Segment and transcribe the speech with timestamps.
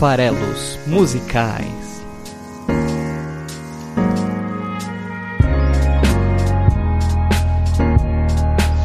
[0.00, 2.02] Farelos Musicais.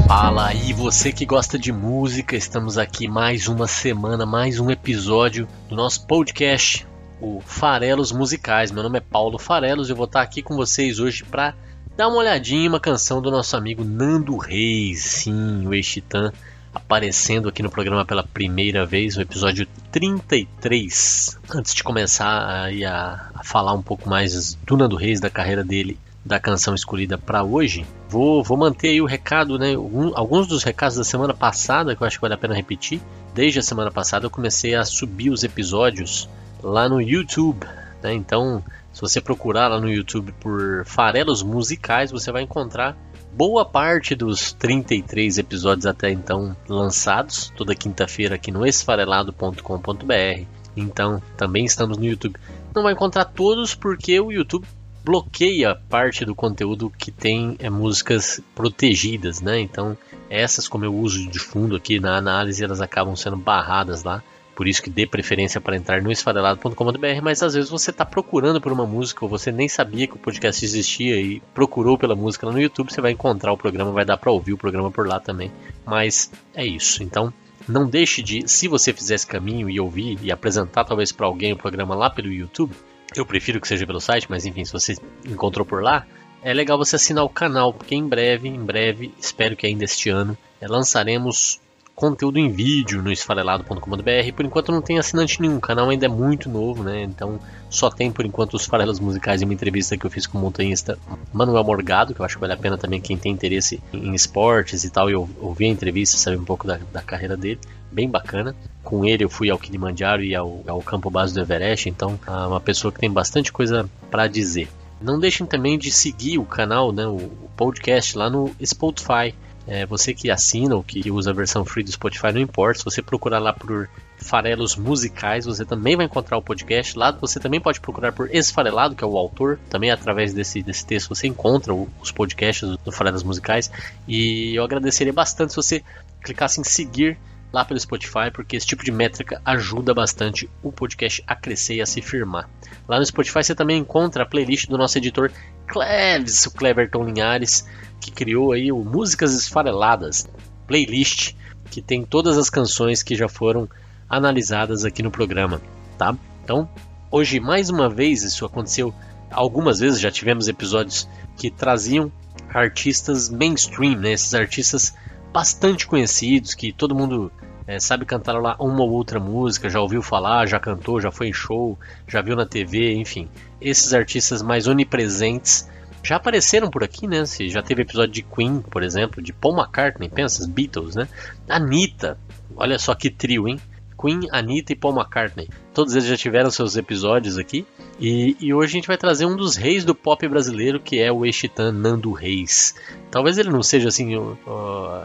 [0.06, 5.48] Fala aí, você que gosta de música, estamos aqui mais uma semana, mais um episódio
[5.70, 6.86] do nosso podcast,
[7.22, 8.70] o Farelos Musicais.
[8.70, 11.56] Meu nome é Paulo Farelos e eu vou estar aqui com vocês hoje para
[11.96, 16.34] dar uma olhadinha em uma canção do nosso amigo Nando Reis, sim, o ex-titã,
[16.76, 21.40] aparecendo aqui no programa pela primeira vez, o episódio 33.
[21.50, 25.98] Antes de começar a, a falar um pouco mais do Nando Reis, da carreira dele,
[26.24, 29.78] da canção escolhida para hoje, vou, vou manter aí o recado, né?
[29.78, 33.00] Um, alguns dos recados da semana passada que eu acho que vale a pena repetir.
[33.34, 36.28] Desde a semana passada eu comecei a subir os episódios
[36.62, 37.66] lá no YouTube,
[38.02, 38.14] né?
[38.14, 42.98] Então, se você procurar lá no YouTube por Farelos Musicais, você vai encontrar
[43.36, 50.46] boa parte dos 33 episódios até então lançados, toda quinta-feira aqui no esfarelado.com.br.
[50.78, 52.38] Então, também estamos no YouTube.
[52.74, 54.66] Não vai encontrar todos porque o YouTube
[55.04, 59.60] bloqueia parte do conteúdo que tem é, músicas protegidas, né?
[59.60, 59.98] Então,
[60.30, 64.24] essas como eu uso de fundo aqui na análise, elas acabam sendo barradas lá.
[64.56, 68.62] Por isso que dê preferência para entrar no esfarelado.com.br, mas às vezes você está procurando
[68.62, 72.48] por uma música ou você nem sabia que o podcast existia e procurou pela música
[72.48, 75.06] lá no YouTube, você vai encontrar o programa, vai dar para ouvir o programa por
[75.06, 75.52] lá também.
[75.86, 77.04] Mas é isso.
[77.04, 77.34] Então,
[77.68, 81.52] não deixe de, se você fizer esse caminho e ouvir e apresentar talvez para alguém
[81.52, 82.74] o programa lá pelo YouTube,
[83.14, 86.06] eu prefiro que seja pelo site, mas enfim, se você encontrou por lá,
[86.42, 90.10] é legal você assinar o canal, porque em breve, em breve, espero que ainda este
[90.10, 91.60] ano, lançaremos
[91.96, 94.34] conteúdo em vídeo no esfarelado.com.br.
[94.36, 97.04] Por enquanto não tem assinante nenhum, o canal ainda é muito novo, né?
[97.04, 100.38] Então só tem por enquanto os farelos musicais e uma entrevista que eu fiz com
[100.38, 101.00] o montanhista
[101.34, 104.84] Manuel Morgado, que eu acho que vale a pena também quem tem interesse em esportes
[104.84, 107.60] e tal, e ouvir a entrevista, saber um pouco da, da carreira dele.
[107.92, 108.54] Bem bacana.
[108.84, 112.32] Com ele eu fui ao Kilimanjaro e ao, ao campo base do Everest, então é
[112.32, 114.68] uma pessoa que tem bastante coisa para dizer.
[115.02, 119.34] Não deixem também de seguir o canal, né, o podcast lá no Spotify.
[119.68, 122.80] É, você que assina ou que usa a versão free do Spotify, não importa.
[122.80, 126.98] Se você procurar lá por Farelos Musicais, você também vai encontrar o podcast.
[126.98, 129.60] Lá você também pode procurar por Esfarelado, que é o autor.
[129.70, 133.72] Também através desse, desse texto você encontra os podcasts do Farelos Musicais.
[134.08, 135.84] E eu agradeceria bastante se você
[136.24, 137.18] clicasse em seguir
[137.56, 141.82] lá pelo Spotify, porque esse tipo de métrica ajuda bastante o podcast a crescer e
[141.82, 142.50] a se firmar.
[142.88, 145.32] Lá no Spotify você também encontra a playlist do nosso editor
[145.66, 147.66] Cleves, o Cleverton Linhares,
[148.00, 150.28] que criou aí o Músicas Esfareladas,
[150.68, 151.34] playlist
[151.70, 153.68] que tem todas as canções que já foram
[154.10, 155.62] analisadas aqui no programa,
[155.98, 156.16] tá?
[156.44, 156.70] Então,
[157.12, 158.94] hoje mais uma vez isso aconteceu
[159.32, 162.12] algumas vezes, já tivemos episódios que traziam
[162.54, 164.14] artistas mainstream, né?
[164.14, 164.96] Esses artistas
[165.34, 167.32] bastante conhecidos que todo mundo
[167.68, 171.28] é, sabe cantar lá uma ou outra música, já ouviu falar, já cantou, já foi
[171.28, 171.78] em show,
[172.08, 173.28] já viu na TV, enfim.
[173.60, 175.68] Esses artistas mais onipresentes
[176.06, 177.26] já apareceram por aqui, né?
[177.26, 181.08] Se já teve episódio de Queen, por exemplo, de Paul McCartney, pensa, Beatles, né?
[181.50, 182.18] Anitta,
[182.56, 183.60] olha só que trio, hein?
[184.00, 185.50] Queen, Anitta e Paul McCartney.
[185.74, 187.66] Todos eles já tiveram seus episódios aqui.
[188.00, 191.12] E, e hoje a gente vai trazer um dos reis do pop brasileiro, que é
[191.12, 192.76] o ex-titã Nando Reis.
[193.10, 194.36] Talvez ele não seja assim uh,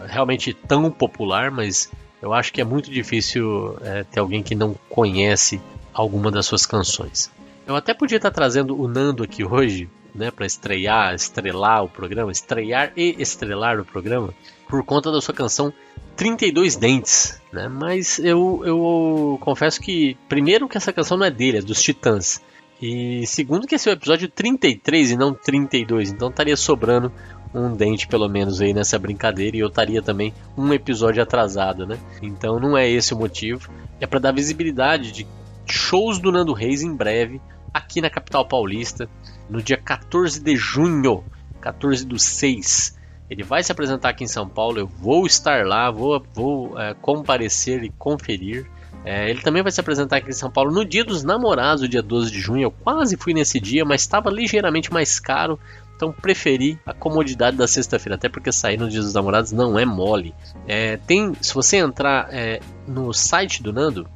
[0.06, 1.90] realmente tão popular, mas
[2.20, 5.60] eu acho que é muito difícil é, ter alguém que não conhece
[5.94, 7.30] alguma das suas canções.
[7.66, 12.32] Eu até podia estar trazendo o Nando aqui hoje, né, para estrear, estrelar o programa,
[12.32, 14.34] estrear e estrelar o programa,
[14.68, 15.72] por conta da sua canção
[16.16, 17.68] 32 Dentes, né?
[17.68, 22.42] Mas eu, eu confesso que, primeiro, que essa canção não é dele, é dos Titãs.
[22.80, 27.12] E segundo, que esse é o episódio 33 e não 32, então estaria sobrando
[27.54, 31.98] um dente pelo menos aí nessa brincadeira e eu estaria também um episódio atrasado, né?
[32.22, 33.70] Então não é esse o motivo.
[34.00, 35.26] É para dar visibilidade de
[35.66, 37.40] shows do Nando Reis em breve
[37.72, 39.08] aqui na capital paulista,
[39.48, 41.24] no dia 14 de junho,
[41.60, 42.98] 14 do 6.
[43.28, 46.94] Ele vai se apresentar aqui em São Paulo, eu vou estar lá, vou, vou é,
[46.94, 48.66] comparecer e conferir.
[49.04, 52.02] É, ele também vai se apresentar aqui em São Paulo no dia dos namorados, dia
[52.02, 52.64] 12 de junho.
[52.64, 55.58] Eu quase fui nesse dia, mas estava ligeiramente mais caro.
[56.00, 59.84] Então preferi a comodidade da sexta-feira, até porque sair no Dia dos Namorados não é
[59.84, 60.34] mole.
[60.66, 62.58] É, tem, se você entrar é,
[62.88, 64.08] no site do Nando,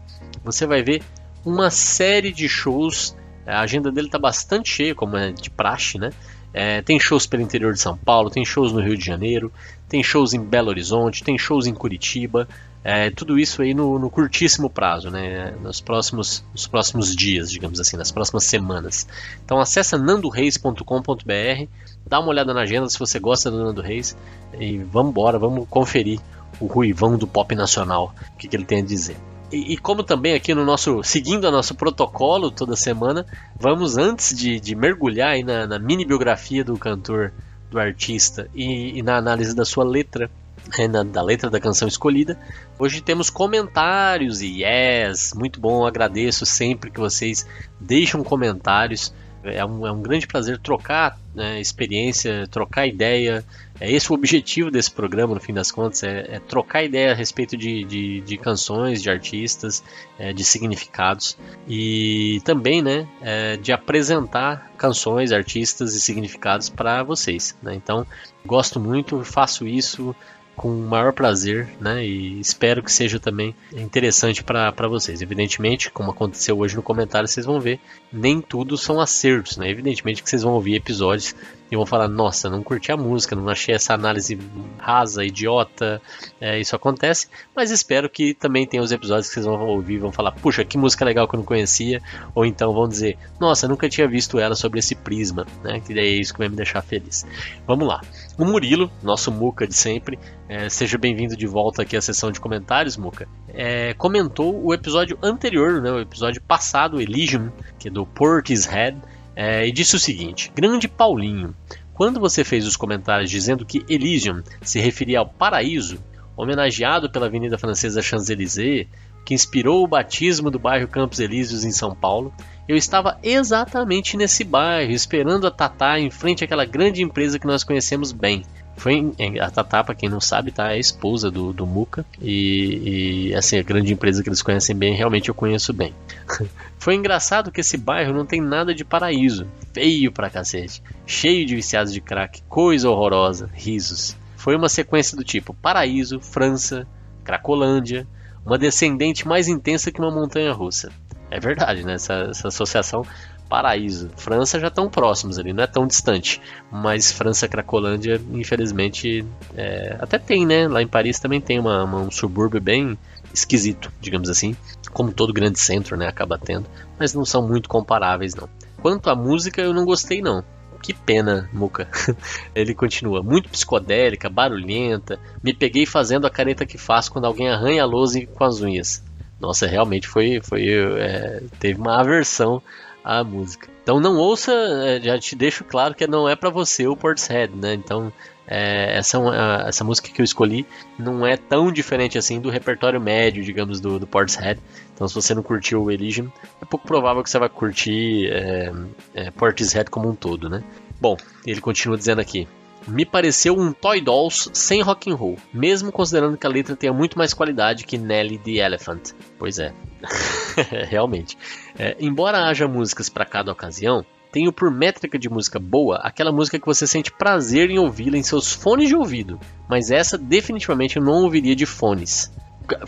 [0.43, 1.03] você vai ver
[1.45, 3.15] uma série de shows.
[3.46, 6.11] A agenda dele está bastante cheia, como é de praxe, né?
[6.52, 9.52] É, tem shows pelo interior de São Paulo, tem shows no Rio de Janeiro,
[9.88, 12.49] tem shows em Belo Horizonte, tem shows em Curitiba.
[12.85, 15.52] É, tudo isso aí no, no, curtíssimo prazo, né?
[15.62, 19.08] Nos próximos, nos próximos dias, digamos assim, nas próximas semanas.
[19.44, 21.69] Então acessa nandoreis.com.br,
[22.06, 24.17] dá uma olhada na agenda se você gosta do Nando Reis
[24.61, 26.20] e vamos embora, vamos conferir
[26.61, 29.17] o ruivão do pop nacional, o que, que ele tem a dizer.
[29.52, 33.26] E, e, como também aqui no nosso, seguindo o nosso protocolo toda semana,
[33.58, 37.32] vamos antes de, de mergulhar aí na, na, mini biografia do cantor,
[37.70, 40.31] do artista e, e na análise da sua letra,
[40.79, 42.38] é, na, da letra da canção escolhida,
[42.79, 47.46] hoje temos comentários e yes, muito bom, agradeço sempre que vocês
[47.79, 49.12] deixam comentários.
[49.44, 53.44] É um, é um grande prazer trocar né, experiência, trocar ideia.
[53.81, 57.14] É esse o objetivo desse programa, no fim das contas, é, é trocar ideia a
[57.14, 59.82] respeito de, de, de canções, de artistas,
[60.19, 61.37] é, de significados
[61.69, 67.56] e também né, é, de apresentar canções, artistas e significados para vocês.
[67.62, 67.75] Né?
[67.75, 68.06] Então,
[68.46, 70.14] gosto muito, faço isso
[70.56, 72.05] com o maior prazer, né?
[72.05, 75.21] E espero que seja também interessante para vocês.
[75.21, 77.81] Evidentemente, como aconteceu hoje no comentário, vocês vão ver,
[78.12, 79.69] nem tudo são acertos, né?
[79.69, 81.35] Evidentemente que vocês vão ouvir episódios
[81.71, 84.39] e vão falar: nossa, não curti a música, não achei essa análise
[84.79, 86.01] rasa, idiota.
[86.41, 90.13] É, isso acontece, mas espero que também tenha os episódios que vocês vão ouvir vão
[90.13, 92.01] falar: puxa, que música legal que eu não conhecia.
[92.35, 95.81] Ou então vão dizer: nossa, nunca tinha visto ela sobre esse prisma, né?
[95.81, 97.27] Que é isso que vai me deixar feliz.
[97.67, 98.01] Vamos lá.
[98.39, 100.19] O Murilo, nosso Muca de sempre,
[100.49, 103.29] é, seja bem-vindo de volta aqui à sessão de comentários, Muca.
[103.49, 108.99] É, comentou o episódio anterior, né, o episódio passado, Elysium, que é do Portishead,
[109.37, 111.55] é, e disse o seguinte: Grande Paulinho,
[111.93, 115.99] quando você fez os comentários dizendo que Elysium se referia ao paraíso,
[116.37, 118.89] homenageado pela Avenida Francesa Champs-Élysées,
[119.25, 122.33] que inspirou o batismo do bairro Campos Elíseos em São Paulo,
[122.69, 127.65] eu estava exatamente nesse bairro, esperando a Tatá em frente àquela grande empresa que nós
[127.65, 128.45] conhecemos bem,
[128.76, 130.71] foi a Tatá, para quem não sabe, tá?
[130.71, 132.05] É a esposa do, do Muka.
[132.21, 135.94] E, e, assim, a grande empresa que eles conhecem bem, realmente eu conheço bem.
[136.79, 139.47] Foi engraçado que esse bairro não tem nada de paraíso.
[139.73, 140.82] Feio pra cacete.
[141.06, 142.43] Cheio de viciados de crack.
[142.49, 143.49] Coisa horrorosa.
[143.55, 144.17] Risos.
[144.37, 146.87] Foi uma sequência do tipo Paraíso, França,
[147.25, 148.06] Cracolândia.
[148.44, 150.93] Uma descendente mais intensa que uma montanha russa.
[151.31, 151.94] É verdade, né?
[151.94, 153.06] Essa, essa associação
[153.49, 154.11] paraíso.
[154.17, 156.41] França já tão próximos ali, não é tão distante.
[156.70, 159.25] Mas França, Cracolândia, infelizmente,
[159.56, 160.67] é, até tem, né?
[160.69, 162.99] Lá em Paris também tem uma, uma, um subúrbio bem
[163.32, 164.56] esquisito, digamos assim.
[164.93, 166.06] Como todo grande centro, né?
[166.06, 166.67] Acaba tendo.
[166.99, 168.49] Mas não são muito comparáveis, não.
[168.81, 170.44] Quanto à música, eu não gostei, não.
[170.82, 171.88] Que pena, Muca.
[172.55, 173.23] Ele continua.
[173.23, 175.19] Muito psicodélica, barulhenta.
[175.43, 179.02] Me peguei fazendo a careta que faço quando alguém arranha a lousa com as unhas.
[179.41, 182.62] Nossa, realmente foi, foi é, teve uma aversão
[183.05, 183.69] a música.
[183.83, 187.55] Então não ouça, é, já te deixo claro que não é para você o Portishead,
[187.55, 187.75] né?
[187.75, 188.11] Então
[188.47, 190.67] é, essa, é essa música que eu escolhi
[190.99, 194.59] não é tão diferente assim do repertório médio, digamos, do, do Portishead.
[194.95, 196.31] Então se você não curtiu o Elysium,
[196.62, 198.73] é pouco provável que você vai curtir é,
[199.15, 200.65] é, Portishead como um todo, né?
[200.99, 201.17] Bom,
[201.47, 202.49] ele continua dizendo aqui
[202.87, 206.93] me pareceu um Toy Dolls sem rock and roll, mesmo considerando que a letra tenha
[206.93, 209.12] muito mais qualidade que Nelly the Elephant.
[209.39, 209.73] Pois é,
[210.89, 211.37] realmente.
[211.79, 216.59] É, embora haja músicas para cada ocasião, tenho por métrica de música boa aquela música
[216.59, 221.03] que você sente prazer em ouvi-la em seus fones de ouvido, mas essa definitivamente eu
[221.05, 222.33] não ouviria de fones.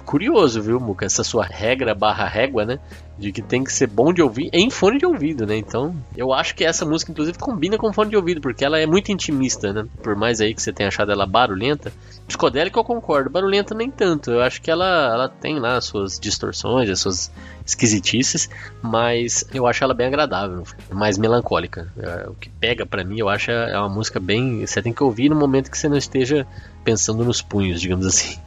[0.05, 1.05] Curioso, viu, Muca?
[1.05, 2.81] Essa sua regra barra régua, né?
[3.19, 5.57] De que tem que ser bom de ouvir em fone de ouvido, né?
[5.57, 8.87] Então, eu acho que essa música, inclusive, combina com fone de ouvido, porque ela é
[8.87, 9.87] muito intimista, né?
[10.03, 11.93] Por mais aí que você tenha achado ela barulhenta.
[12.27, 14.31] Psicodélica eu concordo, barulhenta nem tanto.
[14.31, 17.33] Eu acho que ela, ela tem lá as suas distorções, as suas
[17.65, 18.49] esquisitices,
[18.83, 21.93] mas eu acho ela bem agradável, mais melancólica.
[21.97, 24.67] É, o que pega para mim, eu acho, é uma música bem.
[24.67, 26.47] Você tem que ouvir no momento que você não esteja
[26.85, 28.39] pensando nos punhos, digamos assim.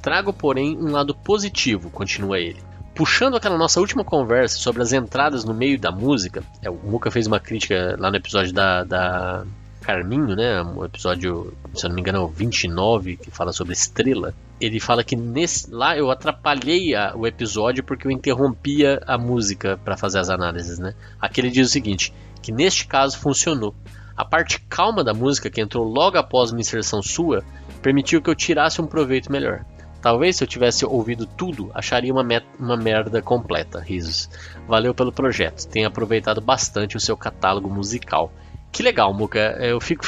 [0.00, 2.67] Trago, porém, um lado positivo, continua ele.
[2.98, 7.12] Puxando aquela nossa última conversa sobre as entradas no meio da música, é, o Muca
[7.12, 9.44] fez uma crítica lá no episódio da, da
[9.80, 10.60] Carminho, né?
[10.62, 14.34] O episódio, se eu não me engano, é o 29, que fala sobre estrela.
[14.60, 19.78] Ele fala que nesse, lá eu atrapalhei a, o episódio porque eu interrompia a música
[19.84, 20.92] para fazer as análises, né?
[21.20, 22.12] Aqui ele diz o seguinte:
[22.42, 23.76] que neste caso funcionou.
[24.16, 27.44] A parte calma da música, que entrou logo após uma inserção sua,
[27.80, 29.64] permitiu que eu tirasse um proveito melhor.
[30.00, 32.26] Talvez se eu tivesse ouvido tudo, acharia uma,
[32.58, 33.80] uma merda completa.
[33.80, 34.30] Risos.
[34.66, 35.66] Valeu pelo projeto.
[35.66, 38.32] Tenho aproveitado bastante o seu catálogo musical.
[38.70, 39.38] Que legal, Muca.
[39.58, 40.04] É, eu fico.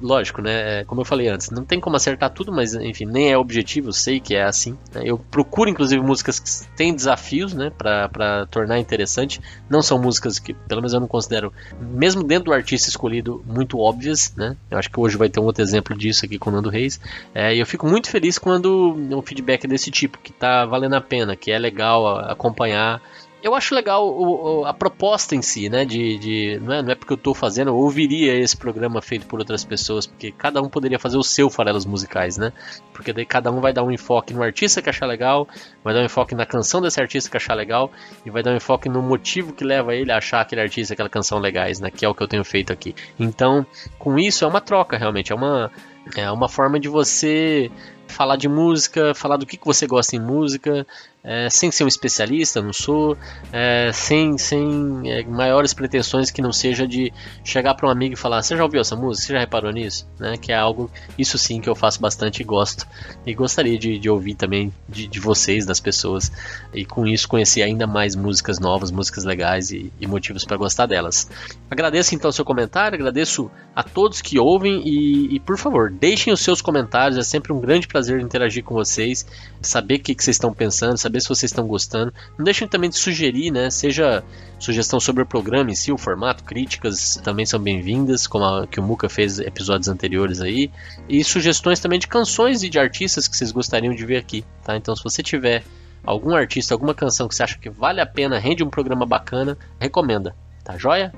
[0.00, 0.80] Lógico, né?
[0.80, 3.88] É, como eu falei antes, não tem como acertar tudo, mas enfim, nem é objetivo,
[3.88, 4.76] eu sei que é assim.
[4.92, 5.02] Né?
[5.04, 7.70] Eu procuro, inclusive, músicas que têm desafios, né?
[7.70, 9.40] Pra, tornar interessante.
[9.68, 13.78] Não são músicas que, pelo menos, eu não considero, mesmo dentro do artista escolhido, muito
[13.78, 14.56] óbvias, né?
[14.70, 17.00] Eu acho que hoje vai ter um outro exemplo disso aqui com o Nando Reis.
[17.34, 21.00] É, e eu fico muito feliz quando um feedback desse tipo, que tá valendo a
[21.00, 23.00] pena, que é legal acompanhar
[23.44, 25.84] eu acho legal o, o, a proposta em si, né?
[25.84, 29.26] De, de não, é, não é porque eu estou fazendo, eu ouviria esse programa feito
[29.26, 32.54] por outras pessoas, porque cada um poderia fazer o seu farelos musicais, né?
[32.94, 35.46] Porque daí cada um vai dar um enfoque no artista que achar legal,
[35.84, 37.92] vai dar um enfoque na canção desse artista que achar legal,
[38.24, 41.10] e vai dar um enfoque no motivo que leva ele a achar aquele artista, aquela
[41.10, 41.90] canção legais, né?
[41.90, 42.94] Que é o que eu tenho feito aqui.
[43.20, 43.66] Então,
[43.98, 45.70] com isso é uma troca realmente, é uma
[46.16, 47.70] é uma forma de você
[48.06, 50.86] falar de música, falar do que, que você gosta em música,
[51.24, 53.16] é, sem ser um especialista, não sou,
[53.50, 57.10] é, sem, sem é, maiores pretensões que não seja de
[57.42, 59.26] chegar para um amigo e falar: Você já ouviu essa música?
[59.26, 60.06] Você já reparou nisso?
[60.20, 60.36] Né?
[60.36, 62.86] Que é algo, isso sim, que eu faço bastante e gosto.
[63.26, 66.30] E gostaria de, de ouvir também de, de, vocês, das pessoas,
[66.74, 70.84] e com isso conhecer ainda mais músicas novas, músicas legais e, e motivos para gostar
[70.84, 71.30] delas.
[71.70, 76.32] Agradeço então o seu comentário, agradeço a todos que ouvem e, e, por favor, deixem
[76.32, 79.26] os seus comentários, é sempre um grande prazer interagir com vocês,
[79.62, 82.12] saber o que, que vocês estão pensando, saber saber se vocês estão gostando.
[82.36, 83.70] Não deixem também de sugerir, né?
[83.70, 84.22] Seja
[84.58, 88.80] sugestão sobre o programa em si, o formato, críticas também são bem-vindas, como a que
[88.80, 90.70] o Muca fez episódios anteriores aí.
[91.08, 94.76] E sugestões também de canções e de artistas que vocês gostariam de ver aqui, tá?
[94.76, 95.62] Então se você tiver
[96.04, 99.56] algum artista, alguma canção que você acha que vale a pena, rende um programa bacana,
[99.78, 101.12] recomenda, tá joia?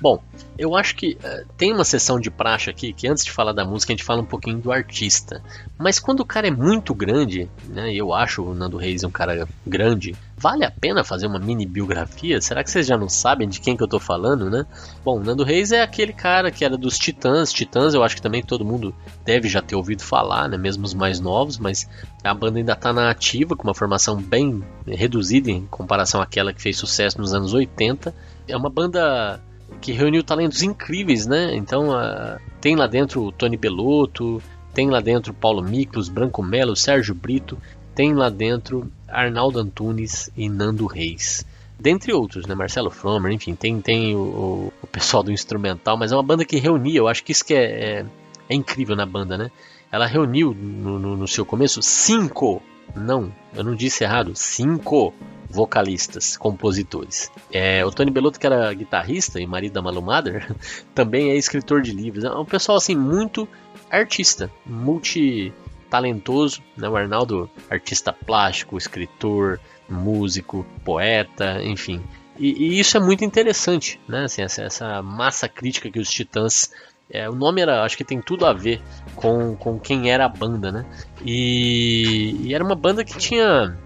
[0.00, 0.22] Bom,
[0.56, 3.64] eu acho que uh, tem uma sessão de praxe aqui que antes de falar da
[3.64, 5.42] música a gente fala um pouquinho do artista.
[5.76, 9.48] Mas quando o cara é muito grande, né, eu acho o Nando Reis um cara
[9.66, 12.40] grande, vale a pena fazer uma mini biografia?
[12.40, 14.64] Será que vocês já não sabem de quem que eu tô falando, né?
[15.04, 17.52] Bom, o Nando Reis é aquele cara que era dos Titãs.
[17.52, 20.94] Titãs eu acho que também todo mundo deve já ter ouvido falar, né, mesmo os
[20.94, 21.88] mais novos, mas
[22.22, 26.62] a banda ainda tá na ativa, com uma formação bem reduzida em comparação àquela que
[26.62, 28.14] fez sucesso nos anos 80.
[28.46, 29.40] É uma banda
[29.80, 31.54] que reuniu talentos incríveis, né?
[31.54, 34.42] Então uh, tem lá dentro o Tony Belotto,
[34.74, 37.58] tem lá dentro Paulo Miklos, Branco Melo, Sérgio Brito,
[37.94, 41.44] tem lá dentro Arnaldo Antunes e Nando Reis.
[41.80, 42.54] Dentre outros, né?
[42.54, 46.58] Marcelo Fromer, enfim, tem, tem o, o, pessoal do instrumental, mas é uma banda que
[46.58, 48.06] reunia, eu acho que isso que é, é,
[48.48, 49.50] é incrível na banda, né?
[49.90, 52.60] Ela reuniu no, no, no seu começo cinco,
[52.94, 55.14] não, eu não disse errado, cinco
[55.48, 57.30] vocalistas, compositores.
[57.52, 60.04] É, o Tony Bellotto, que era guitarrista e marido da Malu
[60.94, 62.24] também é escritor de livros.
[62.24, 63.48] É um pessoal assim muito
[63.90, 65.52] artista, multi
[65.88, 66.88] talentoso, né?
[66.88, 72.02] O Arnaldo, artista plástico, escritor, músico, poeta, enfim.
[72.38, 74.24] E, e isso é muito interessante, né?
[74.24, 76.70] Assim, essa, essa, massa crítica que os Titãs
[77.10, 78.82] é, o nome era, acho que tem tudo a ver
[79.16, 80.84] com, com quem era a banda, né?
[81.24, 83.78] E, e era uma banda que tinha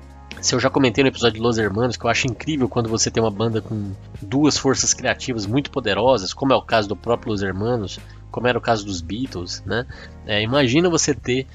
[0.43, 3.11] se eu já comentei no episódio de Los Hermanos que eu acho incrível quando você
[3.11, 7.31] tem uma banda com duas forças criativas muito poderosas, como é o caso do próprio
[7.31, 9.87] Los Hermanos, como era o caso dos Beatles, né?
[10.27, 11.47] É, imagina você ter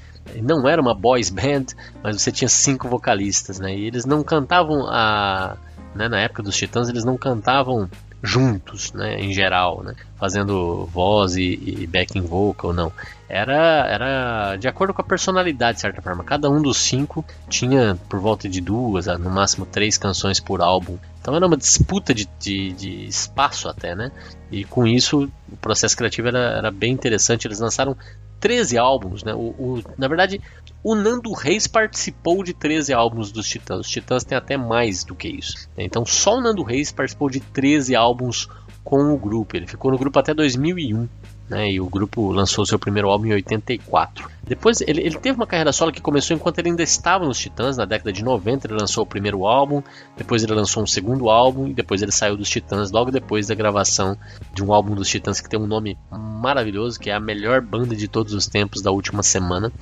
[0.42, 1.66] não era uma boys band,
[2.02, 3.74] mas você tinha cinco vocalistas, né?
[3.74, 5.56] E eles não cantavam a,
[5.94, 7.88] né, na época dos Titãs eles não cantavam
[8.22, 12.92] juntos, né, em geral, né, fazendo voz e, e backing vocal, não.
[13.28, 16.24] Era, era de acordo com a personalidade, de certa forma.
[16.24, 20.96] Cada um dos cinco tinha por volta de duas, no máximo três canções por álbum.
[21.20, 24.10] Então era uma disputa de, de, de espaço até, né?
[24.50, 27.46] E com isso o processo criativo era, era bem interessante.
[27.46, 27.94] Eles lançaram
[28.40, 29.34] 13 álbuns, né?
[29.34, 30.40] O, o, na verdade,
[30.82, 33.80] o Nando Reis participou de 13 álbuns dos Titãs.
[33.80, 35.68] Os Titãs têm até mais do que isso.
[35.76, 35.84] Né?
[35.84, 38.48] Então só o Nando Reis participou de 13 álbuns
[38.82, 39.54] com o grupo.
[39.54, 41.06] Ele ficou no grupo até 2001.
[41.48, 44.28] Né, e o grupo lançou seu primeiro álbum em 84.
[44.44, 47.78] Depois ele, ele, teve uma carreira solo que começou enquanto ele ainda estava nos Titãs,
[47.78, 49.82] na década de 90 ele lançou o primeiro álbum,
[50.14, 53.54] depois ele lançou um segundo álbum e depois ele saiu dos Titãs logo depois da
[53.54, 54.14] gravação
[54.52, 57.96] de um álbum dos Titãs que tem um nome maravilhoso, que é a melhor banda
[57.96, 59.72] de todos os tempos da última semana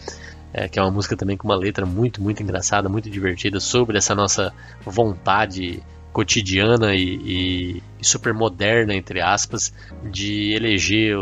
[0.57, 3.99] é, que é uma música também com uma letra muito, muito engraçada, muito divertida sobre
[3.99, 4.55] essa nossa
[4.87, 5.83] vontade
[6.17, 9.71] cotidiana e, e, super moderna, entre aspas,
[10.03, 11.15] de eleger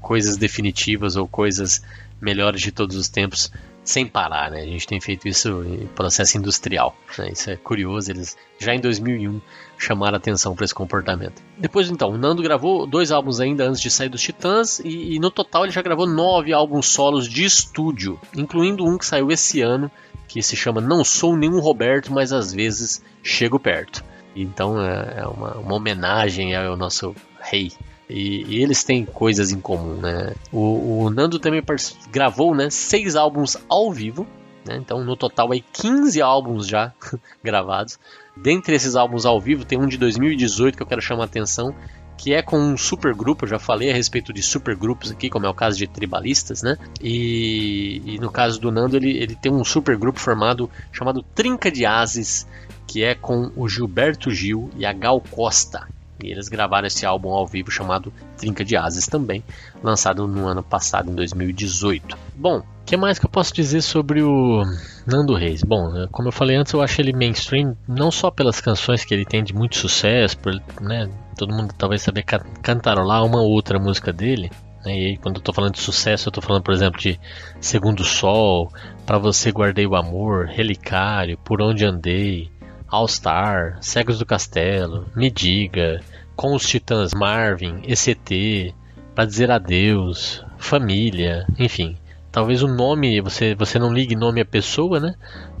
[0.00, 1.82] coisas definitivas ou coisas
[2.20, 3.50] melhores de todos os tempos
[3.82, 4.60] sem parar, né?
[4.60, 6.96] A gente tem feito isso em processo industrial.
[7.18, 7.30] Né?
[7.32, 9.40] Isso é curioso, eles já em 2001
[9.76, 11.42] chamaram atenção para esse comportamento.
[11.58, 15.18] Depois, então, o Nando gravou dois álbuns ainda antes de sair dos Titãs e, e
[15.18, 19.60] no total ele já gravou nove álbuns solos de estúdio, incluindo um que saiu esse
[19.60, 19.90] ano
[20.28, 24.04] que se chama Não Sou Nenhum Roberto, mas às vezes chego perto.
[24.42, 27.72] Então é, é uma, uma homenagem ao nosso rei
[28.08, 30.32] e, e, eles têm coisas em comum, né?
[30.52, 31.62] O, o Nando também
[32.10, 34.26] gravou, né, seis álbuns ao vivo,
[34.64, 34.76] né?
[34.76, 36.92] Então no total aí 15 álbuns já
[37.42, 37.98] gravados.
[38.36, 41.74] Dentre esses álbuns ao vivo tem um de 2018 que eu quero chamar a atenção,
[42.16, 45.48] que é com um supergrupo, eu já falei a respeito de supergrupos aqui, como é
[45.48, 46.78] o caso de Tribalistas, né?
[47.02, 51.84] E, e no caso do Nando, ele, ele tem um supergrupo formado chamado Trinca de
[51.84, 52.46] Ases,
[52.86, 55.86] que é com o Gilberto Gil e a Gal Costa.
[56.22, 59.44] E eles gravaram esse álbum ao vivo chamado Trinca de Asas também,
[59.82, 62.16] lançado no ano passado, em 2018.
[62.34, 64.62] Bom, o que mais que eu posso dizer sobre o
[65.06, 65.62] Nando Reis?
[65.62, 69.12] Bom, né, como eu falei antes, eu acho ele mainstream não só pelas canções que
[69.12, 72.24] ele tem de muito sucesso, por, né, todo mundo talvez saber
[72.62, 74.50] cantarolar uma ou outra música dele,
[74.84, 77.20] né, e quando eu tô falando de sucesso, eu tô falando, por exemplo, de
[77.60, 78.72] Segundo Sol,
[79.04, 82.50] Para Você Guardei o Amor, Relicário, Por Onde Andei,
[82.88, 86.00] All Star, Cegos do Castelo, Me Diga,
[86.34, 88.74] Com os Titãs Marvin, ECT,
[89.14, 91.96] Pra Dizer Adeus, Família, enfim.
[92.30, 95.14] Talvez o nome, você, você não ligue nome à pessoa, né?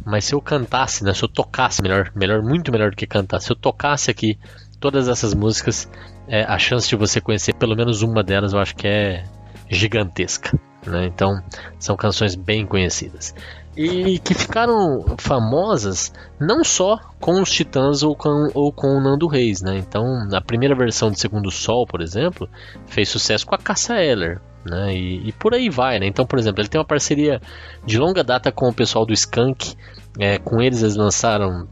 [0.04, 1.14] Mas se eu cantasse, né?
[1.14, 4.38] Se eu tocasse, melhor, melhor muito melhor do que cantar, se eu tocasse aqui
[4.78, 5.90] todas essas músicas,
[6.28, 9.24] é, a chance de você conhecer pelo menos uma delas eu acho que é
[9.70, 10.58] gigantesca.
[10.86, 11.06] Né?
[11.06, 11.42] Então,
[11.78, 13.34] são canções bem conhecidas
[13.76, 19.26] e que ficaram famosas não só com os Titãs ou com, ou com o Nando
[19.26, 19.76] Reis, né?
[19.76, 22.48] Então, a primeira versão de Segundo Sol, por exemplo,
[22.86, 24.94] fez sucesso com a Cassa Eller, né?
[24.94, 26.06] E, e, por aí vai, né?
[26.06, 27.40] Então, por exemplo, ele tem uma parceria
[27.84, 29.74] de longa data com o pessoal do Skank,
[30.18, 31.68] é, com eles eles lançaram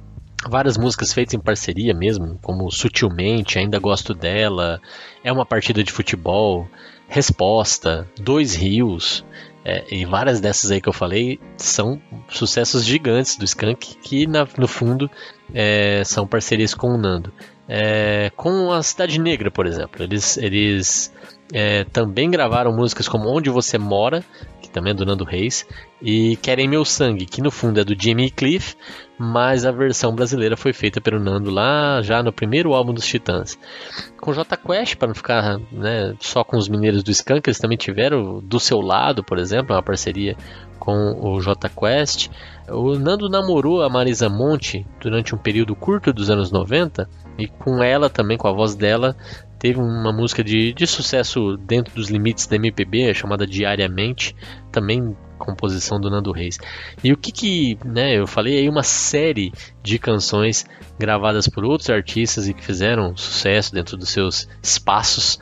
[0.46, 4.78] várias músicas feitas em parceria mesmo, como Sutilmente, Ainda Gosto Dela,
[5.22, 6.68] É uma Partida de Futebol,
[7.08, 9.24] Resposta, Dois Rios,
[9.64, 14.46] é, e várias dessas aí que eu falei são sucessos gigantes do Skank, que na,
[14.58, 15.10] no fundo
[15.54, 17.32] é, são parcerias com o Nando.
[17.66, 21.10] É, com a Cidade Negra, por exemplo, eles, eles
[21.50, 24.22] é, também gravaram músicas como Onde Você Mora,
[24.74, 25.64] também é do Nando Reis,
[26.02, 28.74] e Querem Meu Sangue, que no fundo é do Jimmy Cliff,
[29.16, 33.56] mas a versão brasileira foi feita pelo Nando lá já no primeiro álbum dos Titãs.
[34.20, 37.78] Com J Quest, para não ficar né, só com os mineiros do Skank, eles também
[37.78, 40.36] tiveram Do Seu Lado, por exemplo, uma parceria
[40.78, 42.28] com o J Quest.
[42.68, 47.82] O Nando namorou a Marisa Monte durante um período curto dos anos 90 e com
[47.82, 49.16] ela também, com a voz dela,
[49.64, 54.36] teve uma música de, de sucesso dentro dos limites da MPB chamada Diariamente,
[54.70, 56.58] também composição do Nando Reis.
[57.02, 60.66] E o que que, né, eu falei aí uma série de canções
[60.98, 65.38] gravadas por outros artistas e que fizeram sucesso dentro dos seus espaços.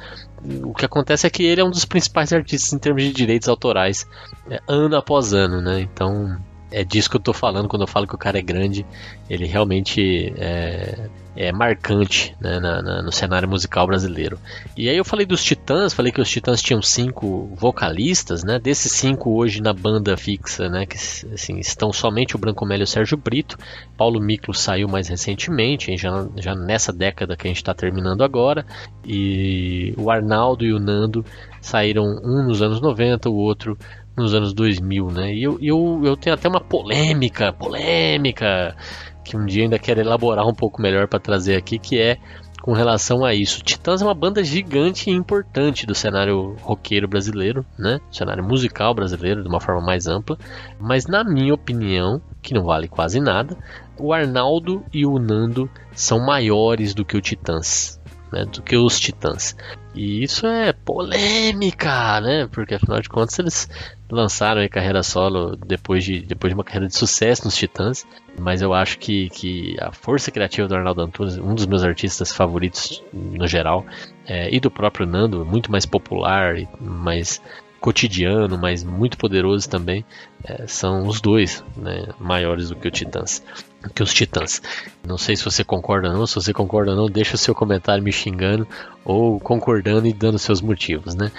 [0.62, 3.48] O que acontece é que ele é um dos principais artistas em termos de direitos
[3.48, 4.06] autorais,
[4.48, 5.80] é, ano após ano, né?
[5.80, 6.38] Então,
[6.72, 8.84] é disso que eu tô falando quando eu falo que o cara é grande.
[9.28, 14.38] Ele realmente é, é marcante né, na, na, no cenário musical brasileiro.
[14.76, 18.58] E aí eu falei dos Titãs, falei que os Titãs tinham cinco vocalistas, né?
[18.58, 20.86] Desses cinco hoje na banda fixa, né?
[20.86, 23.58] Que assim, estão somente o Branco Melo e o Sérgio Brito.
[23.96, 28.66] Paulo Miklo saiu mais recentemente, já, já nessa década que a gente está terminando agora.
[29.04, 31.24] E o Arnaldo e o Nando
[31.60, 33.78] saíram um nos anos 90, o outro
[34.16, 35.34] nos anos 2000, né?
[35.34, 38.76] E eu, eu, eu tenho até uma polêmica, polêmica,
[39.24, 42.18] que um dia ainda quero elaborar um pouco melhor para trazer aqui, que é
[42.60, 43.62] com relação a isso.
[43.62, 48.00] Titãs é uma banda gigante e importante do cenário roqueiro brasileiro, né?
[48.10, 50.38] Cenário musical brasileiro de uma forma mais ampla,
[50.78, 53.56] mas na minha opinião, que não vale quase nada,
[53.98, 58.00] o Arnaldo e o Nando são maiores do que o Titãs
[58.32, 59.54] né, do que os Titãs.
[59.94, 62.48] E isso é polêmica, né?
[62.50, 63.68] Porque afinal de contas eles
[64.12, 68.06] lançaram a carreira solo depois de, depois de uma carreira de sucesso nos Titãs.
[68.38, 72.30] Mas eu acho que, que a força criativa do Arnaldo Antunes, um dos meus artistas
[72.30, 73.84] favoritos no geral,
[74.26, 77.40] é, e do próprio Nando, muito mais popular, mais
[77.80, 80.04] cotidiano, mas muito poderoso também,
[80.44, 83.42] é, são os dois né, maiores do que Titãs
[83.90, 84.62] que os Titãs.
[85.06, 87.54] Não sei se você concorda ou não, se você concorda ou não, deixa o seu
[87.54, 88.66] comentário me xingando
[89.04, 91.30] ou concordando e dando seus motivos, né?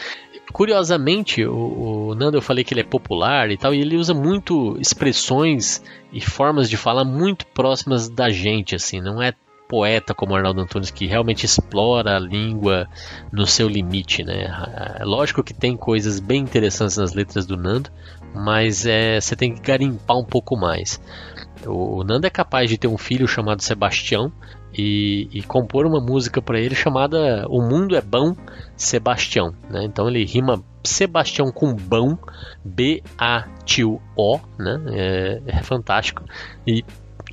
[0.53, 4.13] Curiosamente, o, o, Nando eu falei que ele é popular e tal, e ele usa
[4.13, 9.33] muito expressões e formas de falar muito próximas da gente, assim, não é
[9.67, 12.87] poeta como Arnaldo Antunes que realmente explora a língua
[13.31, 14.45] no seu limite, né?
[14.99, 17.89] É lógico que tem coisas bem interessantes nas letras do Nando,
[18.35, 21.01] mas é, você tem que garimpar um pouco mais.
[21.65, 24.31] O Nando é capaz de ter um filho chamado Sebastião
[24.73, 28.35] e, e compor uma música para ele chamada O Mundo é Bom
[28.75, 29.53] Sebastião.
[29.69, 29.83] Né?
[29.83, 32.19] Então ele rima Sebastião com bão,
[32.63, 34.81] B-A-T-O, né?
[34.91, 36.23] É, é, fantástico.
[36.67, 36.83] E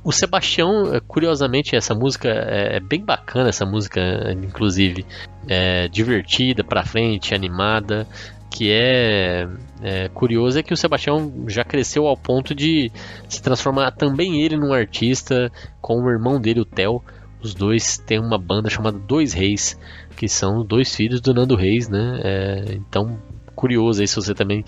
[0.03, 4.01] o Sebastião, curiosamente, essa música é, é bem bacana, essa música,
[4.31, 5.05] inclusive,
[5.47, 8.07] é divertida, pra frente, animada
[8.51, 9.47] que é,
[9.81, 12.91] é, curioso é que o Sebastião já cresceu ao ponto de
[13.29, 15.49] se transformar também ele num artista
[15.79, 17.01] com o irmão dele, o Theo.
[17.41, 19.77] Os dois têm uma banda chamada Dois Reis,
[20.15, 22.19] que são dois filhos do Nando Reis, né?
[22.23, 23.19] É, então,
[23.55, 24.63] curioso aí se você também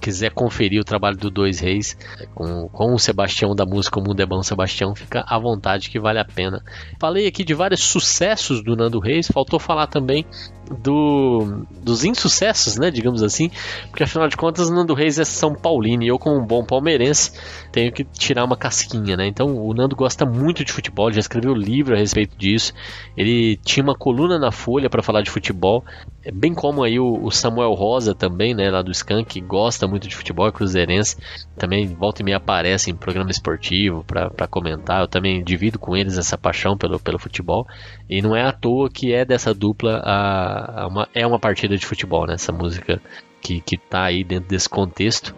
[0.00, 1.96] quiser conferir o trabalho do Dois Reis
[2.34, 6.00] com, com o Sebastião da música O Mundo é Bom Sebastião, fica à vontade que
[6.00, 6.64] vale a pena.
[6.98, 10.24] Falei aqui de vários sucessos do Nando Reis, faltou falar também
[10.70, 13.50] do, dos insucessos, né, digamos assim,
[13.88, 16.64] porque afinal de contas o Nando Reis é São Paulino e eu como um bom
[16.64, 17.32] palmeirense
[17.72, 19.26] tenho que tirar uma casquinha, né?
[19.26, 22.72] Então o Nando gosta muito de futebol, já escreveu livro a respeito disso.
[23.16, 25.84] Ele tinha uma coluna na Folha para falar de futebol,
[26.22, 30.06] é bem como aí o, o, Samuel Rosa também, né, lá do Skank, gosta muito
[30.06, 31.16] de futebol, é cruzeirense,
[31.56, 35.00] também volta e meia aparece em programa esportivo para comentar.
[35.00, 37.66] Eu também divido com eles essa paixão pelo, pelo futebol
[38.08, 41.86] e não é à toa que é dessa dupla a, uma, é uma partida de
[41.86, 42.34] futebol, né?
[42.34, 43.00] Essa música
[43.40, 45.34] que, que tá aí dentro desse contexto.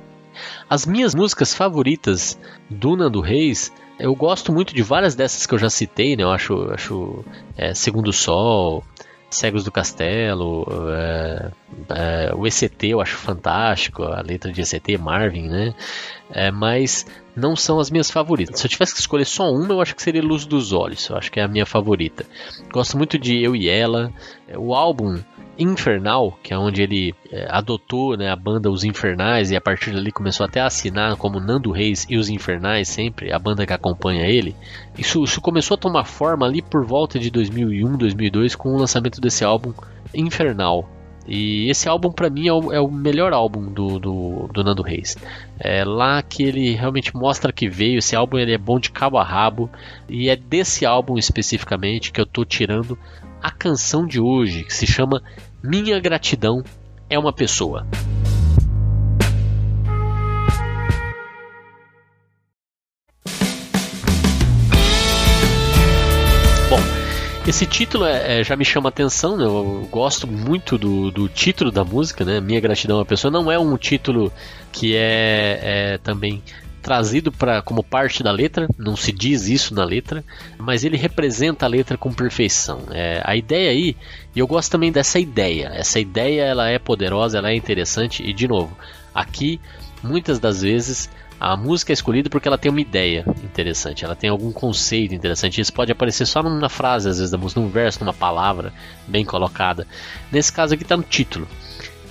[0.69, 5.59] As minhas músicas favoritas do Nando Reis, eu gosto muito de várias dessas que eu
[5.59, 6.23] já citei, né?
[6.23, 7.25] Eu acho, acho
[7.57, 8.83] é, Segundo Sol,
[9.35, 11.51] Cegos do Castelo, é,
[11.91, 15.75] é, o ECT eu acho fantástico, a letra de ECT, Marvin, né?
[16.31, 18.61] É, mas não são as minhas favoritas.
[18.61, 21.17] Se eu tivesse que escolher só uma, eu acho que seria Luz dos Olhos, eu
[21.17, 22.25] acho que é a minha favorita.
[22.73, 24.13] Gosto muito de Eu e Ela,
[24.57, 25.19] o álbum
[25.59, 29.93] Infernal, que é onde ele é, adotou né, a banda Os Infernais e a partir
[29.93, 33.73] dali começou até a assinar como Nando Reis e Os Infernais sempre, a banda que
[33.73, 34.57] acompanha ele.
[34.97, 39.21] Isso, isso começou a tomar forma ali por volta de 2001, 2002 com o lançamento
[39.21, 39.73] desse álbum
[40.15, 40.89] Infernal.
[41.27, 44.83] E esse álbum para mim é o, é o, melhor álbum do, do, do, Nando
[44.83, 45.17] Reis.
[45.59, 47.99] É lá que ele realmente mostra que veio.
[47.99, 49.71] Esse álbum ele é bom de cabo a rabo.
[50.09, 52.99] E é desse álbum especificamente que eu tô tirando
[53.43, 55.21] a canção de hoje, que se chama
[55.61, 56.63] Minha Gratidão
[57.11, 57.85] é uma Pessoa.
[66.71, 66.79] Bom,
[67.45, 69.45] esse título é, é, já me chama atenção, né?
[69.45, 72.41] eu gosto muito do, do, título da música, né?
[72.41, 73.31] Minha Gratidão é uma Pessoa.
[73.31, 74.33] Não é um título
[74.71, 76.41] que é, é também
[76.83, 80.25] trazido para como parte da letra, não se diz isso na letra,
[80.59, 82.81] mas ele representa a letra com perfeição.
[82.91, 83.97] É, a ideia aí,
[84.35, 85.71] e eu gosto também dessa ideia.
[85.75, 88.77] Essa ideia ela é poderosa, ela é interessante e de novo,
[89.15, 89.61] aqui
[90.03, 91.09] muitas das vezes
[91.45, 95.61] a música é escolhida porque ela tem uma ideia interessante, ela tem algum conceito interessante.
[95.61, 98.73] Isso pode aparecer só numa frase, às vezes, da música, num verso, numa palavra
[99.09, 99.85] bem colocada.
[100.31, 101.49] Nesse caso aqui está no título.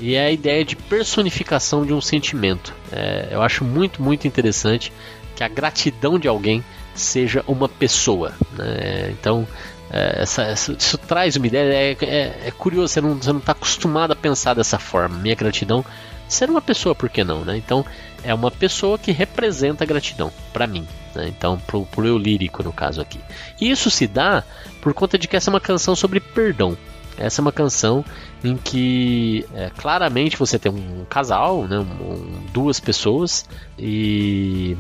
[0.02, 2.74] E é a ideia de personificação de um sentimento.
[2.92, 4.92] É, eu acho muito, muito interessante
[5.36, 6.64] que a gratidão de alguém
[6.96, 8.34] seja uma pessoa.
[8.58, 9.12] Né?
[9.12, 9.48] Então,
[9.92, 11.96] é, essa, isso traz uma ideia.
[12.02, 15.20] É, é, é curioso, você não está acostumado a pensar dessa forma.
[15.20, 15.86] Minha gratidão
[16.28, 17.46] ser uma pessoa, por que não?
[17.46, 17.58] Né?
[17.58, 17.86] Então,
[18.24, 20.88] é uma pessoa que representa a gratidão, para mim.
[21.14, 21.28] Né?
[21.28, 23.20] Então, pro, pro eu lírico, no caso aqui.
[23.60, 24.44] E isso se dá
[24.82, 26.76] por conta de que essa é uma canção sobre perdão.
[27.18, 28.04] Essa é uma canção
[28.44, 34.76] em que é, claramente você tem um casal, né, um, duas pessoas e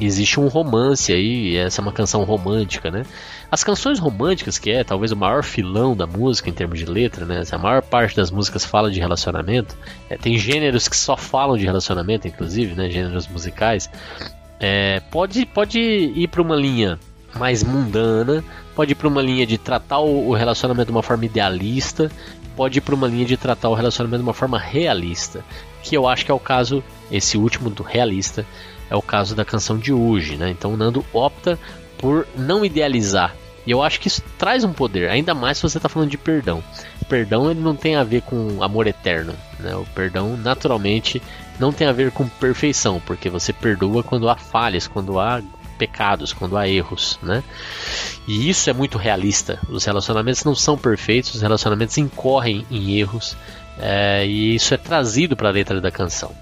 [0.00, 1.56] existe um romance aí.
[1.56, 3.04] essa é uma canção romântica, né?
[3.50, 7.24] As canções românticas, que é talvez o maior filão da música em termos de letra,
[7.24, 7.42] né?
[7.50, 9.76] A maior parte das músicas fala de relacionamento.
[10.10, 12.90] É, tem gêneros que só falam de relacionamento, inclusive, né?
[12.90, 13.88] Gêneros musicais.
[14.60, 16.98] É, pode, pode ir para uma linha
[17.34, 18.42] mais mundana,
[18.74, 22.10] pode ir para uma linha de tratar o relacionamento de uma forma idealista,
[22.56, 25.44] pode ir para uma linha de tratar o relacionamento de uma forma realista,
[25.82, 28.46] que eu acho que é o caso, esse último do realista,
[28.90, 30.50] é o caso da canção de hoje, né?
[30.50, 31.58] Então o Nando opta
[31.98, 33.34] por não idealizar.
[33.66, 36.16] E eu acho que isso traz um poder, ainda mais se você está falando de
[36.16, 36.62] perdão.
[37.08, 39.74] Perdão ele não tem a ver com amor eterno, né?
[39.74, 41.20] O perdão naturalmente
[41.58, 45.42] não tem a ver com perfeição, porque você perdoa quando há falhas, quando há
[45.76, 47.42] pecados, quando há erros, né?
[48.26, 49.60] E isso é muito realista.
[49.68, 53.36] Os relacionamentos não são perfeitos, os relacionamentos incorrem em erros,
[53.78, 56.32] é, e isso é trazido para a letra da canção.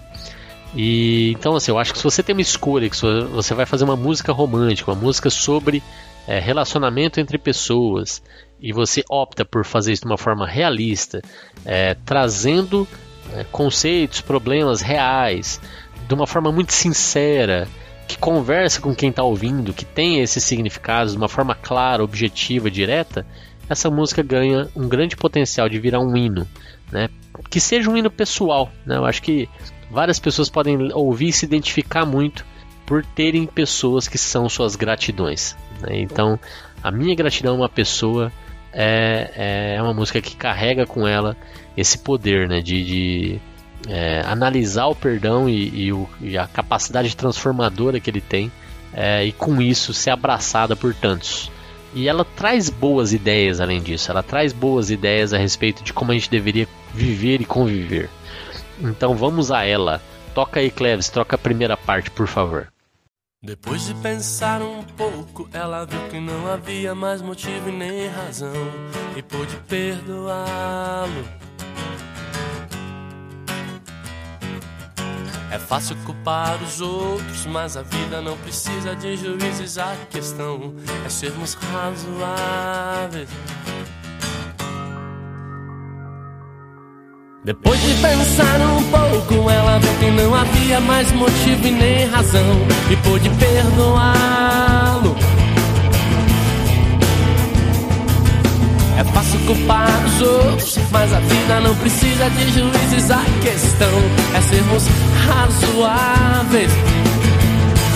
[0.75, 3.85] E então assim, eu acho que se você tem uma escolha, que você vai fazer
[3.85, 5.83] uma música romântica, uma música sobre
[6.27, 8.23] é, relacionamento entre pessoas,
[8.61, 11.23] e você opta por fazer isso de uma forma realista,
[11.65, 12.89] é, trazendo
[13.35, 15.61] é, conceitos, problemas reais,
[16.09, 17.69] de uma forma muito sincera,
[18.07, 22.71] que conversa com quem está ouvindo, que tem esses significados de uma forma clara, objetiva,
[22.71, 23.27] direta,
[23.69, 26.47] essa música ganha um grande potencial de virar um hino,
[26.93, 27.09] né?
[27.51, 28.97] Que seja um hino pessoal, né?
[28.97, 29.49] Eu acho que
[29.91, 32.45] várias pessoas podem ouvir e se identificar muito
[32.85, 35.57] por terem pessoas que são suas gratidões.
[35.81, 36.01] Né?
[36.01, 36.39] Então,
[36.83, 38.31] a minha gratidão a uma pessoa
[38.73, 41.37] é, é uma música que carrega com ela
[41.77, 42.61] esse poder, né?
[42.61, 43.41] de, de
[43.87, 48.51] é, analisar o perdão e, e, o, e, a capacidade transformadora que ele tem,
[48.93, 51.51] é, e com isso ser abraçada por tantos.
[51.95, 56.11] E ela traz boas ideias além disso, ela traz boas ideias a respeito de como
[56.11, 58.11] a gente deveria viver e conviver.
[58.81, 60.01] Então vamos a ela
[60.35, 62.67] Toca aí, Cleves, troca a primeira parte, por favor.
[63.41, 68.53] Depois de pensar um pouco, ela viu que não havia mais motivo e nem razão
[69.17, 71.25] e pôde perdoá-lo.
[75.55, 79.79] É fácil culpar os outros, mas a vida não precisa de juízes.
[79.79, 80.75] A questão
[81.07, 83.29] é sermos razoáveis.
[87.45, 92.67] Depois de pensar um pouco, ela viu que não havia mais motivo e nem razão
[92.91, 95.15] e pôde perdoá-lo.
[98.97, 103.11] É fácil culpar os outros, mas a vida não precisa de juízes.
[103.11, 103.91] A questão
[104.33, 104.85] é sermos
[105.27, 106.71] razoáveis.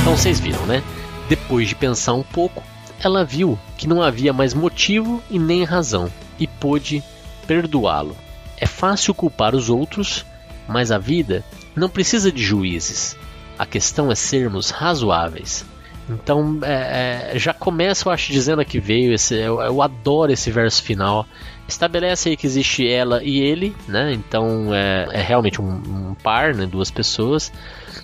[0.00, 0.82] Então vocês viram, né?
[1.28, 2.64] Depois de pensar um pouco,
[3.00, 7.00] ela viu que não havia mais motivo e nem razão e pôde
[7.46, 8.16] perdoá-lo.
[8.56, 10.26] É fácil culpar os outros,
[10.66, 11.44] mas a vida
[11.76, 13.16] não precisa de juízes.
[13.56, 15.64] A questão é sermos razoáveis.
[16.08, 19.12] Então, é, é, já começa, eu acho, dizendo que veio.
[19.12, 21.26] Esse, eu, eu, adoro esse verso final.
[21.66, 24.12] Estabelece aí que existe ela e ele, né?
[24.12, 26.66] Então é, é realmente um, um, par, né?
[26.66, 27.52] Duas pessoas.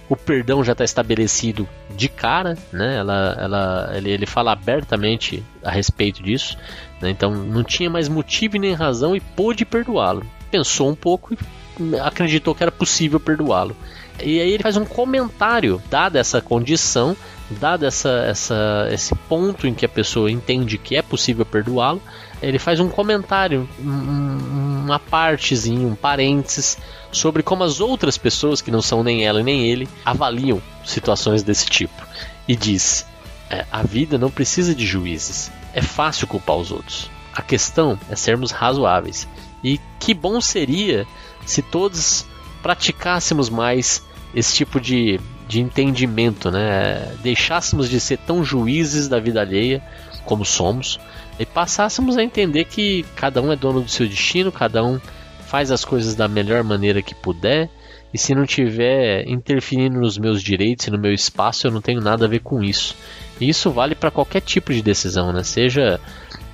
[0.07, 2.97] O perdão já está estabelecido de cara, né?
[2.97, 6.59] Ela, ela, ele, ele fala abertamente a respeito disso.
[7.01, 7.09] Né?
[7.09, 12.55] Então não tinha mais motivo nem razão e pôde perdoá-lo pensou um pouco e acreditou
[12.55, 13.77] que era possível perdoá-lo.
[14.23, 17.17] E aí ele faz um comentário, dada essa condição,
[17.51, 22.01] dado essa, essa, esse ponto em que a pessoa entende que é possível perdoá-lo,
[22.41, 26.79] ele faz um comentário, um, uma partezinha, um parênteses
[27.11, 31.67] sobre como as outras pessoas que não são nem ela nem ele avaliam situações desse
[31.67, 32.07] tipo.
[32.47, 33.07] E diz:
[33.51, 37.11] é, a vida não precisa de juízes, é fácil culpar os outros.
[37.35, 39.27] A questão é sermos razoáveis.
[39.63, 41.07] E que bom seria
[41.47, 42.27] se todos
[42.65, 44.03] praticássemos mais
[44.35, 47.15] esse tipo de, de entendimento, né?
[47.23, 49.83] Deixássemos de ser tão juízes da vida alheia
[50.25, 50.99] como somos
[51.39, 54.99] e passássemos a entender que cada um é dono do seu destino, cada um
[55.47, 57.69] faz as coisas da melhor maneira que puder.
[58.15, 62.01] E se não tiver interferindo nos meus direitos e no meu espaço, eu não tenho
[62.01, 62.97] nada a ver com isso.
[63.39, 65.43] E isso vale para qualquer tipo de decisão, né?
[65.43, 66.01] Seja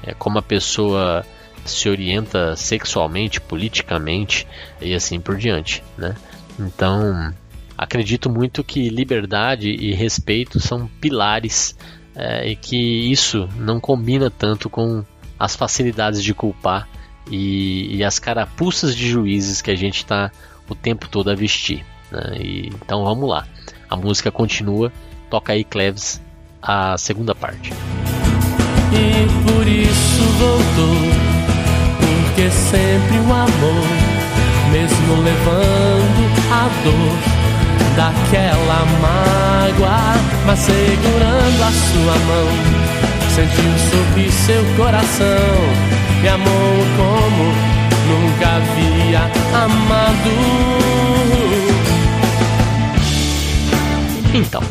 [0.03, 1.25] é, como a pessoa
[1.73, 4.47] se orienta sexualmente, politicamente
[4.81, 6.15] e assim por diante, né?
[6.59, 7.33] Então,
[7.77, 11.77] acredito muito que liberdade e respeito são pilares
[12.15, 15.05] é, e que isso não combina tanto com
[15.39, 16.87] as facilidades de culpar
[17.31, 20.31] e, e as carapuças de juízes que a gente está
[20.69, 21.85] o tempo todo a vestir.
[22.11, 22.37] Né?
[22.39, 23.47] E, então vamos lá.
[23.89, 24.93] A música continua,
[25.31, 26.21] toca aí Cleves
[26.63, 27.73] a segunda parte.
[28.93, 31.00] E por isso voltou
[32.31, 33.89] porque sempre o amor,
[34.71, 37.19] mesmo levando a dor
[37.97, 40.15] daquela mágoa,
[40.47, 42.49] mas segurando a sua mão,
[43.35, 45.27] sentiu sobre seu coração
[46.23, 47.53] e amou como
[48.07, 49.23] nunca havia
[49.65, 50.31] amado.
[54.33, 54.63] Então,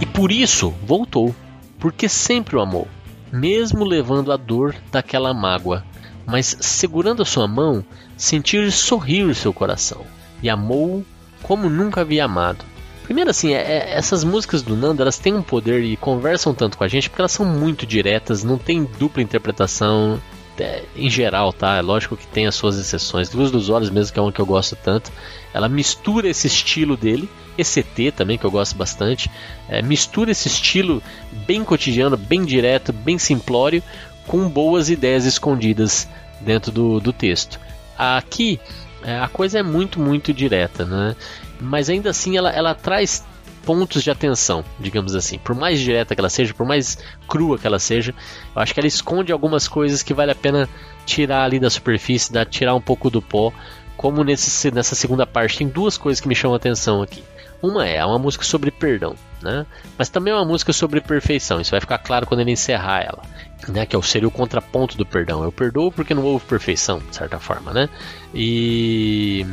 [0.00, 1.34] e por isso voltou,
[1.78, 2.88] porque sempre o amou,
[3.30, 5.84] mesmo levando a dor daquela mágoa
[6.26, 7.84] mas segurando a sua mão,
[8.16, 10.04] sentir sorrir seu coração
[10.42, 11.04] e amou
[11.42, 12.64] como nunca havia amado.
[13.04, 16.76] Primeiro assim, é, é, essas músicas do Nando, elas têm um poder e conversam tanto
[16.76, 20.20] com a gente porque elas são muito diretas, não tem dupla interpretação
[20.58, 21.76] é, em geral, tá?
[21.76, 23.32] É lógico que tem as suas exceções.
[23.32, 25.12] Luz dos Olhos mesmo, que é uma que eu gosto tanto,
[25.54, 29.30] ela mistura esse estilo dele, ET também, que eu gosto bastante,
[29.68, 31.00] é, mistura esse estilo
[31.46, 33.82] bem cotidiano, bem direto, bem simplório,
[34.26, 36.08] com boas ideias escondidas
[36.40, 37.60] dentro do, do texto.
[37.96, 38.60] Aqui
[39.02, 41.14] é, a coisa é muito, muito direta, né?
[41.60, 43.24] mas ainda assim ela, ela traz
[43.64, 45.38] pontos de atenção, digamos assim.
[45.38, 48.14] Por mais direta que ela seja, por mais crua que ela seja,
[48.54, 50.68] eu acho que ela esconde algumas coisas que vale a pena
[51.04, 53.52] tirar ali da superfície, dar, tirar um pouco do pó.
[53.96, 57.24] Como nesse, nessa segunda parte, tem duas coisas que me chamam a atenção aqui.
[57.62, 59.66] Uma é, é uma música sobre perdão, né?
[59.98, 61.60] Mas também é uma música sobre perfeição.
[61.60, 63.22] Isso vai ficar claro quando ele encerrar ela
[63.68, 65.42] né, que é seria o contraponto do perdão.
[65.42, 67.88] Eu perdoo porque não houve perfeição, de certa forma, né?
[68.34, 69.46] E,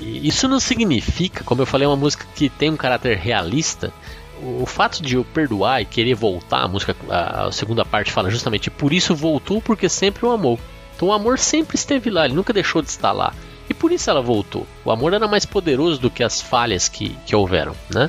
[0.00, 3.92] isso não significa, como eu falei, é uma música que tem um caráter realista.
[4.42, 8.70] O, fato de eu perdoar e querer voltar, a música, a segunda parte fala justamente
[8.70, 10.58] por isso voltou porque sempre o amou.
[10.96, 13.34] Então o amor sempre esteve lá, ele nunca deixou de estar lá.
[13.68, 14.66] E por isso ela voltou.
[14.82, 18.08] O amor era mais poderoso do que as falhas que, que houveram, né?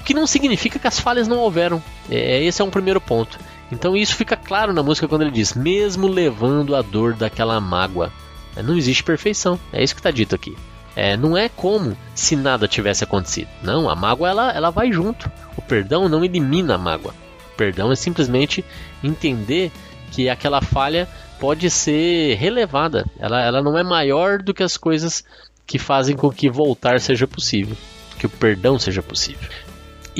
[0.00, 1.82] O que não significa que as falhas não houveram.
[2.10, 3.38] É, esse é um primeiro ponto.
[3.70, 8.12] Então isso fica claro na música quando ele diz: mesmo levando a dor daquela mágoa.
[8.56, 9.58] É, não existe perfeição.
[9.72, 10.56] É isso que está dito aqui.
[10.96, 13.48] É, não é como se nada tivesse acontecido.
[13.62, 15.30] Não, a mágoa ela, ela vai junto.
[15.56, 17.14] O perdão não elimina a mágoa.
[17.52, 18.64] O perdão é simplesmente
[19.04, 19.70] entender
[20.10, 21.08] que aquela falha
[21.38, 23.06] pode ser relevada.
[23.18, 25.24] Ela, ela não é maior do que as coisas
[25.66, 27.76] que fazem com que voltar seja possível,
[28.18, 29.48] que o perdão seja possível.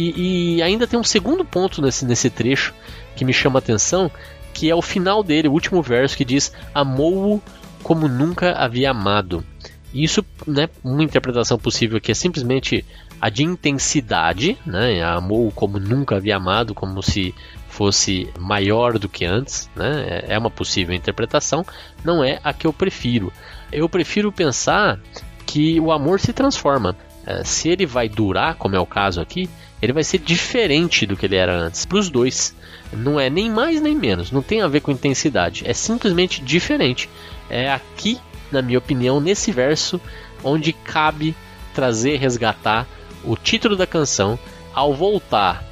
[0.00, 2.74] E, e ainda tem um segundo ponto nesse, nesse trecho
[3.14, 4.10] que me chama a atenção,
[4.54, 7.42] que é o final dele, o último verso que diz: Amou-o
[7.82, 9.44] como nunca havia amado.
[9.92, 12.84] Isso, né, uma interpretação possível aqui é simplesmente
[13.20, 17.34] a de intensidade, né, amou como nunca havia amado, como se
[17.68, 21.66] fosse maior do que antes, né, é uma possível interpretação,
[22.04, 23.32] não é a que eu prefiro.
[23.72, 25.00] Eu prefiro pensar
[25.44, 26.96] que o amor se transforma.
[27.26, 31.16] É, se ele vai durar, como é o caso aqui, ele vai ser diferente do
[31.16, 32.54] que ele era antes, para os dois.
[32.92, 37.08] Não é nem mais nem menos, não tem a ver com intensidade, é simplesmente diferente.
[37.48, 38.18] É aqui
[38.50, 40.00] na minha opinião, nesse verso
[40.42, 41.34] onde cabe
[41.74, 42.86] trazer, resgatar
[43.24, 44.38] o título da canção
[44.74, 45.64] ao voltar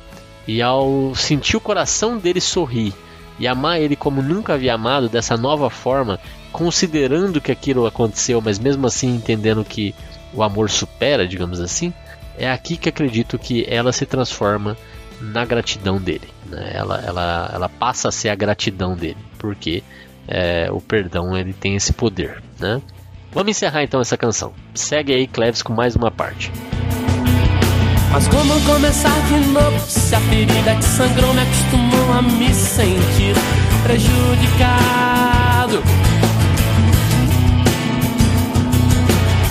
[0.47, 2.92] e ao sentir o coração dele sorrir
[3.38, 6.18] e amar ele como nunca havia amado dessa nova forma,
[6.53, 9.94] considerando que aquilo aconteceu, mas mesmo assim entendendo que
[10.35, 11.92] o amor supera, digamos assim,
[12.38, 14.77] é aqui que acredito que ela se transforma
[15.20, 16.29] na gratidão dele.
[16.46, 16.70] Né?
[16.72, 19.83] Ela, ela, ela passa a ser a gratidão dele, porque
[20.27, 22.81] é, o perdão ele tem esse poder, né?
[23.33, 24.55] Vamos encerrar então essa canção.
[24.74, 26.51] Segue aí, Cleves, com mais uma parte.
[28.11, 33.35] Mas como começar de novo se a ferida que sangrou me acostumou a me sentir
[33.83, 35.83] prejudicado?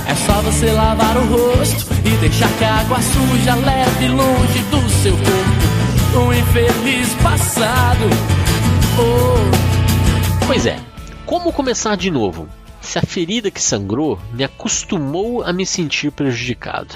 [0.08, 4.90] É só você lavar o rosto e deixar que a água suja leve longe do
[4.90, 5.68] seu corpo
[6.18, 8.06] o infeliz passado.
[8.98, 10.46] Oh.
[10.48, 10.80] Pois é,
[11.26, 12.48] como começar de novo?
[12.80, 16.96] Se a ferida que sangrou me acostumou a me sentir prejudicado.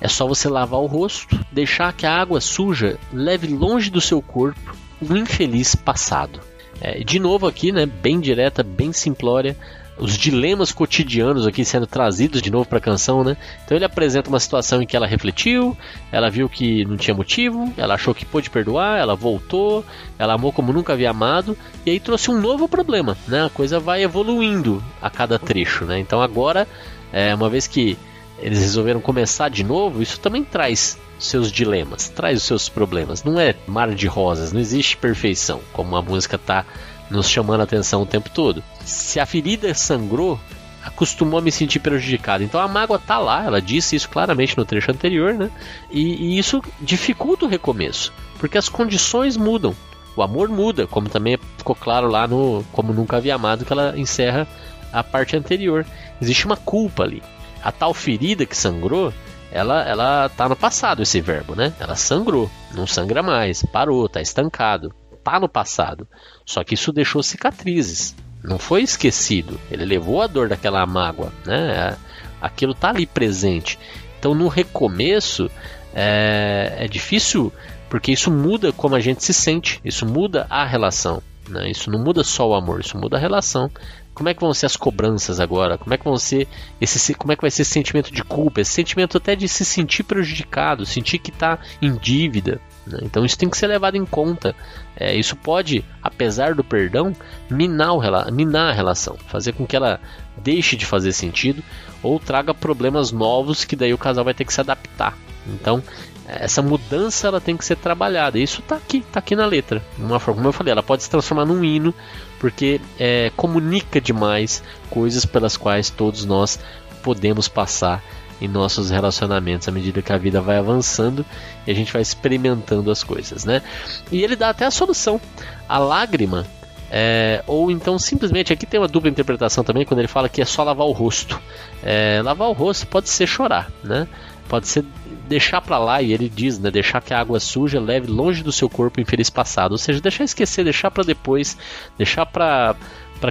[0.00, 4.22] É só você lavar o rosto, deixar que a água suja leve longe do seu
[4.22, 6.40] corpo o infeliz passado.
[6.80, 9.56] É, de novo aqui, né, bem direta, bem simplória,
[9.98, 13.36] os dilemas cotidianos aqui sendo trazidos de novo para a canção, né?
[13.64, 15.76] Então ele apresenta uma situação em que ela refletiu,
[16.10, 19.84] ela viu que não tinha motivo, ela achou que pôde perdoar, ela voltou,
[20.18, 23.44] ela amou como nunca havia amado, e aí trouxe um novo problema, né?
[23.44, 25.98] A coisa vai evoluindo a cada trecho, né?
[25.98, 26.66] Então agora,
[27.12, 27.98] é, uma vez que
[28.38, 33.22] eles resolveram começar de novo, isso também traz seus dilemas, traz os seus problemas.
[33.22, 36.64] Não é mar de rosas, não existe perfeição, como a música tá
[37.12, 38.62] nos chamando a atenção o tempo todo.
[38.84, 40.40] Se a ferida sangrou,
[40.82, 42.42] acostumou a me sentir prejudicado.
[42.42, 45.50] Então a mágoa tá lá, ela disse isso claramente no trecho anterior, né?
[45.90, 49.74] E, e, isso dificulta o recomeço, porque as condições mudam.
[50.16, 53.98] O amor muda, como também ficou claro lá no Como Nunca Havia Amado, que ela
[53.98, 54.46] encerra
[54.92, 55.86] a parte anterior.
[56.20, 57.22] Existe uma culpa ali.
[57.62, 59.12] A tal ferida que sangrou,
[59.50, 61.72] ela, ela tá no passado esse verbo, né?
[61.80, 66.06] Ela sangrou, não sangra mais, parou, tá estancado está no passado.
[66.44, 68.14] Só que isso deixou cicatrizes.
[68.42, 69.58] Não foi esquecido.
[69.70, 71.32] Ele levou a dor daquela mágoa.
[71.46, 71.96] Né?
[72.40, 73.78] Aquilo está ali presente.
[74.18, 75.50] Então no recomeço
[75.94, 77.52] é, é difícil
[77.88, 79.80] porque isso muda como a gente se sente.
[79.84, 81.22] Isso muda a relação.
[81.48, 81.70] Né?
[81.70, 83.70] Isso não muda só o amor, isso muda a relação.
[84.14, 85.78] Como é que vão ser as cobranças agora?
[85.78, 86.46] Como é que vão ser
[86.80, 89.64] esse, como é que vai ser esse sentimento de culpa, esse sentimento até de se
[89.64, 92.60] sentir prejudicado, sentir que está em dívida.
[92.86, 92.98] Né?
[93.02, 94.54] Então isso tem que ser levado em conta.
[94.96, 97.14] É, isso pode, apesar do perdão,
[97.50, 100.00] minar, o, minar a relação, fazer com que ela
[100.36, 101.62] deixe de fazer sentido
[102.02, 105.16] ou traga problemas novos que daí o casal vai ter que se adaptar.
[105.46, 105.82] Então
[106.26, 108.38] essa mudança ela tem que ser trabalhada.
[108.38, 109.82] Isso está aqui, está aqui na letra.
[109.98, 111.94] Uma forma, como eu falei, ela pode se transformar num hino
[112.38, 116.58] porque é, comunica demais coisas pelas quais todos nós
[117.02, 118.02] podemos passar
[118.42, 121.24] em nossos relacionamentos à medida que a vida vai avançando
[121.64, 123.62] e a gente vai experimentando as coisas, né?
[124.10, 125.20] E ele dá até a solução.
[125.68, 126.44] A lágrima
[126.90, 130.44] é, ou então simplesmente aqui tem uma dupla interpretação também quando ele fala que é
[130.44, 131.40] só lavar o rosto.
[131.82, 134.08] É, lavar o rosto pode ser chorar, né?
[134.48, 134.84] Pode ser
[135.28, 138.52] deixar para lá e ele diz, né, deixar que a água suja leve longe do
[138.52, 141.56] seu corpo infeliz passado, ou seja, deixar esquecer, deixar para depois,
[141.96, 142.76] deixar para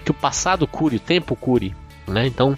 [0.03, 1.75] que o passado cure, o tempo cure,
[2.07, 2.25] né?
[2.25, 2.55] Então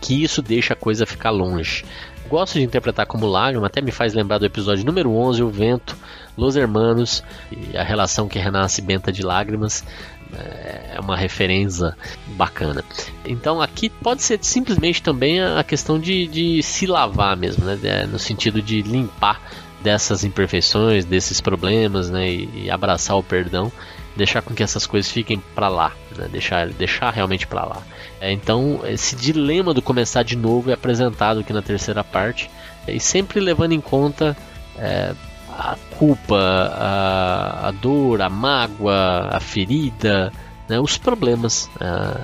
[0.00, 1.84] que isso deixa a coisa ficar longe.
[2.28, 5.96] Gosto de interpretar como lágrima, até me faz lembrar do episódio número 11, O Vento,
[6.36, 9.84] Los Hermanos, e a relação que renasce benta de lágrimas.
[10.30, 11.96] É uma referência
[12.36, 12.84] bacana.
[13.24, 17.78] Então aqui pode ser simplesmente também a questão de, de se lavar mesmo, né?
[17.82, 19.40] É, no sentido de limpar
[19.80, 22.30] dessas imperfeições, desses problemas, né?
[22.30, 23.72] E, e abraçar o perdão
[24.18, 26.28] deixar com que essas coisas fiquem para lá, né?
[26.30, 27.82] deixar, deixar realmente para lá.
[28.20, 32.50] É, então, esse dilema do começar de novo é apresentado aqui na terceira parte,
[32.86, 34.36] e sempre levando em conta
[34.76, 35.14] é,
[35.56, 40.32] a culpa, a, a, dor, a mágoa, a ferida,
[40.68, 40.80] né?
[40.80, 41.70] os problemas,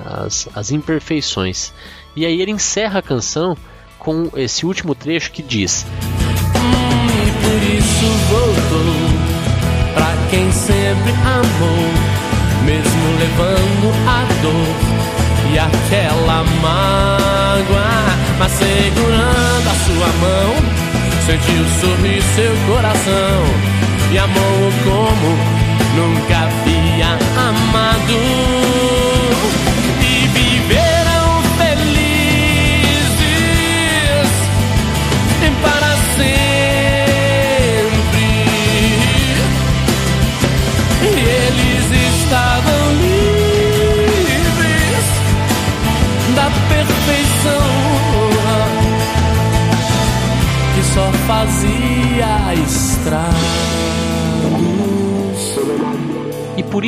[0.04, 1.72] as, as imperfeições.
[2.16, 3.56] E aí ele encerra a canção
[3.98, 9.03] com esse último trecho que diz: hum, por isso voltou
[10.34, 11.92] quem sempre amou,
[12.64, 17.86] mesmo levando a dor e aquela mágoa,
[18.36, 20.56] mas segurando a sua mão,
[21.24, 23.44] sentiu sorrir seu coração
[24.12, 25.38] e amou como
[25.94, 28.53] nunca havia amado.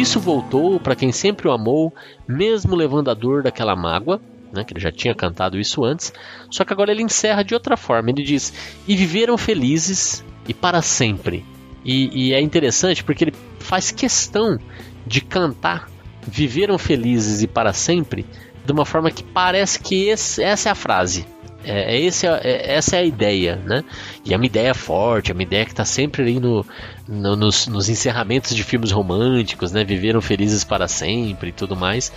[0.06, 1.92] Isso voltou para quem sempre o amou,
[2.28, 4.20] mesmo levando a dor daquela mágoa,
[4.52, 6.12] né, que ele já tinha cantado isso antes,
[6.48, 8.10] só que agora ele encerra de outra forma.
[8.10, 8.52] Ele diz:
[8.86, 11.44] E viveram felizes e para sempre.
[11.84, 14.58] E, e é interessante porque ele faz questão
[15.06, 15.88] de cantar
[16.28, 18.26] Viveram felizes e para sempre
[18.64, 21.24] de uma forma que parece que esse, essa é a frase.
[21.66, 23.82] É, é, esse, é, essa é a ideia, né?
[24.24, 26.64] E é uma ideia forte, é uma ideia que está sempre ali no,
[27.08, 29.82] no, nos, nos, encerramentos de filmes românticos, né?
[29.82, 32.12] Viveram felizes para sempre e tudo mais,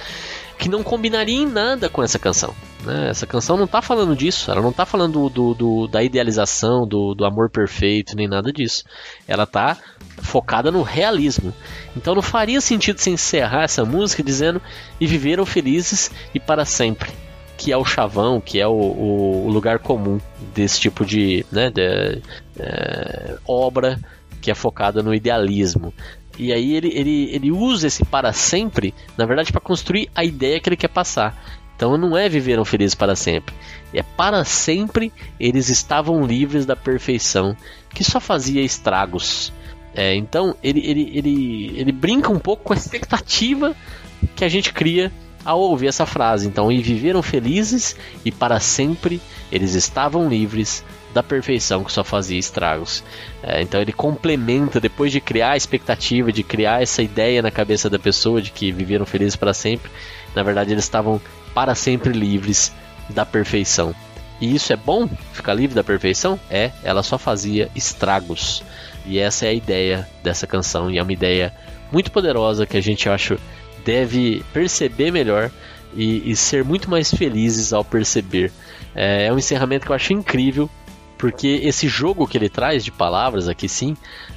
[0.59, 2.53] que não combinaria em nada com essa canção.
[2.83, 3.09] Né?
[3.09, 7.15] Essa canção não está falando disso, ela não está falando do, do, da idealização, do,
[7.15, 8.83] do amor perfeito, nem nada disso.
[9.27, 9.75] Ela está
[10.21, 11.51] focada no realismo.
[11.97, 14.61] Então não faria sentido se encerrar essa música dizendo
[14.99, 17.09] e viveram felizes e para sempre
[17.59, 20.17] que é o chavão, que é o, o, o lugar comum
[20.55, 22.21] desse tipo de, né, de
[22.57, 23.99] é, obra
[24.41, 25.93] que é focada no idealismo.
[26.37, 30.57] E aí ele, ele, ele usa esse para sempre, na verdade, para construir a ideia
[30.61, 31.37] que ele quer passar.
[31.75, 33.53] Então não é viveram felizes para sempre.
[33.93, 37.57] É para sempre eles estavam livres da perfeição,
[37.93, 39.51] que só fazia estragos.
[39.93, 43.75] É, então ele, ele, ele, ele brinca um pouco com a expectativa
[44.33, 45.11] que a gente cria
[45.49, 46.47] ao ouvir essa frase.
[46.47, 49.19] Então, e viveram felizes e para sempre
[49.51, 53.03] eles estavam livres da perfeição que só fazia estragos.
[53.41, 57.89] É, então ele complementa, depois de criar a expectativa, de criar essa ideia na cabeça
[57.89, 59.89] da pessoa de que viveram felizes para sempre,
[60.35, 61.19] na verdade eles estavam
[61.51, 62.71] para sempre livres
[63.09, 63.95] da perfeição.
[64.39, 65.09] E isso é bom?
[65.33, 66.39] Ficar livre da perfeição?
[66.47, 68.63] É, ela só fazia estragos.
[69.03, 71.51] E essa é a ideia dessa canção, e é uma ideia
[71.91, 73.35] muito poderosa que a gente acha
[73.83, 75.51] deve perceber melhor
[75.95, 78.51] e, e ser muito mais felizes ao perceber.
[78.95, 80.69] É, é um encerramento que eu acho incrível,
[81.17, 83.95] porque esse jogo que ele traz de palavras aqui sim,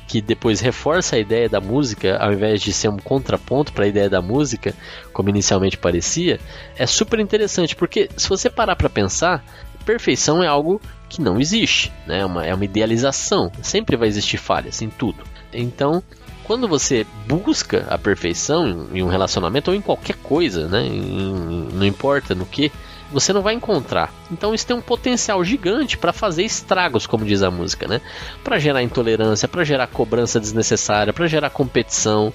[0.09, 3.89] que depois reforça a ideia da música, ao invés de ser um contraponto para a
[3.89, 4.75] ideia da música,
[5.13, 6.41] como inicialmente parecia,
[6.77, 9.45] é super interessante, porque se você parar para pensar,
[9.83, 12.21] perfeição é algo que não existe, né?
[12.21, 15.23] é, uma, é uma idealização, sempre vai existir falhas em tudo.
[15.53, 16.03] Então,
[16.45, 20.85] quando você busca a perfeição em um relacionamento ou em qualquer coisa, né?
[20.87, 22.71] Em, não importa no que,
[23.13, 24.13] você não vai encontrar.
[24.31, 28.01] Então isso tem um potencial gigante para fazer estragos, como diz a música, né?
[28.43, 32.33] Para gerar intolerância, para gerar cobrança desnecessária, para gerar competição.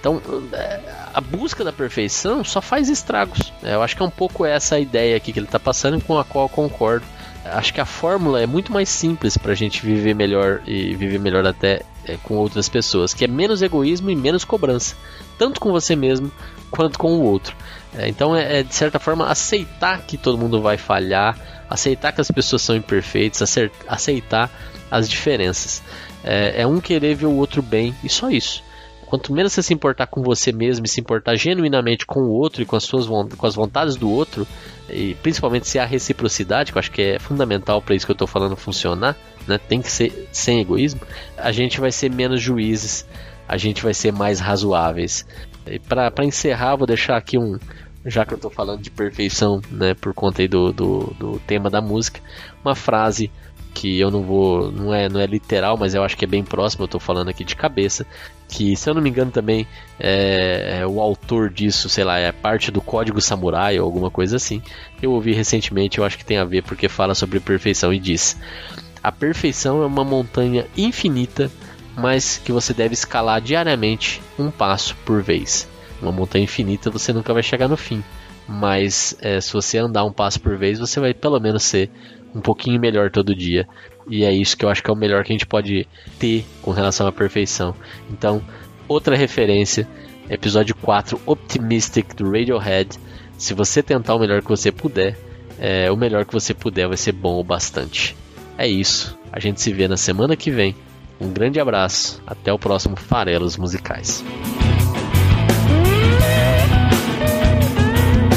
[0.00, 0.22] Então,
[0.52, 0.80] é,
[1.12, 3.52] a busca da perfeição só faz estragos.
[3.62, 6.00] É, eu acho que é um pouco essa a ideia aqui que ele está passando
[6.00, 7.04] com a qual eu concordo.
[7.44, 11.18] Acho que a fórmula é muito mais simples para a gente viver melhor e viver
[11.18, 14.96] melhor até é, com outras pessoas, que é menos egoísmo e menos cobrança,
[15.38, 16.30] tanto com você mesmo
[16.70, 17.56] quanto com o outro.
[17.94, 21.36] É, então é, é, de certa forma aceitar que todo mundo vai falhar,
[21.68, 23.42] aceitar que as pessoas são imperfeitas,
[23.88, 24.50] aceitar
[24.90, 25.82] as diferenças.
[26.22, 28.62] É, é um querer ver o outro bem e só isso.
[29.06, 32.62] Quanto menos você se importar com você mesmo e se importar genuinamente com o outro
[32.62, 34.46] e com as suas com as vontades do outro,
[34.88, 38.14] e principalmente se há reciprocidade, que eu acho que é fundamental para isso que eu
[38.14, 39.58] estou falando funcionar, né?
[39.58, 41.00] Tem que ser sem egoísmo.
[41.36, 43.06] A gente vai ser menos juízes,
[43.48, 45.26] a gente vai ser mais razoáveis.
[45.66, 47.58] E para encerrar, vou deixar aqui um,
[48.04, 51.80] já que eu estou falando de perfeição, né, por conta do, do, do tema da
[51.80, 52.20] música,
[52.64, 53.30] uma frase
[53.72, 56.42] que eu não vou, não é, não é literal, mas eu acho que é bem
[56.42, 58.04] próximo, eu estou falando aqui de cabeça,
[58.48, 59.66] que se eu não me engano também
[59.98, 64.36] é, é, o autor disso, sei lá, é parte do Código Samurai ou alguma coisa
[64.36, 64.60] assim.
[65.00, 68.36] Eu ouvi recentemente, eu acho que tem a ver porque fala sobre perfeição e diz:
[69.02, 71.50] A perfeição é uma montanha infinita,
[71.96, 75.68] mas que você deve escalar diariamente um passo por vez.
[76.02, 78.02] Uma montanha infinita você nunca vai chegar no fim,
[78.46, 81.90] mas é, se você andar um passo por vez, você vai pelo menos ser
[82.34, 83.66] um pouquinho melhor todo dia.
[84.08, 85.86] E é isso que eu acho que é o melhor que a gente pode
[86.18, 87.74] ter com relação à perfeição.
[88.10, 88.42] Então,
[88.88, 89.86] outra referência,
[90.28, 92.98] episódio 4, Optimistic do Radiohead.
[93.38, 95.16] Se você tentar o melhor que você puder,
[95.58, 98.16] é, o melhor que você puder vai ser bom o bastante.
[98.60, 99.16] É isso.
[99.32, 100.76] A gente se vê na semana que vem.
[101.18, 102.20] Um grande abraço.
[102.26, 104.22] Até o próximo Farelos Musicais.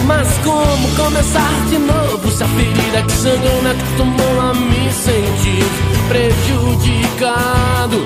[0.07, 5.65] Mas como começar de novo se a ferida que sangrou me acostumou a me sentir
[6.07, 8.05] prejudicado?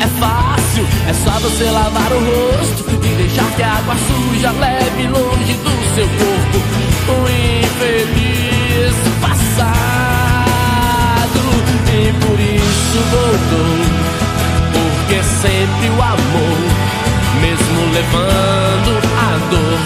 [0.00, 5.08] É fácil, é só você lavar o rosto e deixar que a água suja leve
[5.08, 6.82] longe do seu corpo
[7.12, 8.31] o infeliz
[12.98, 13.76] voltou,
[14.72, 16.92] porque sempre o amor
[17.40, 19.80] mesmo levando a dor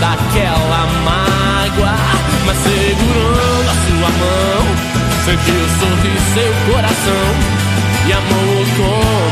[0.00, 1.94] daquela mágoa,
[2.46, 4.62] mas segurando a sua mão,
[5.24, 7.26] sentiu sorrir seu coração
[8.06, 9.31] e amou como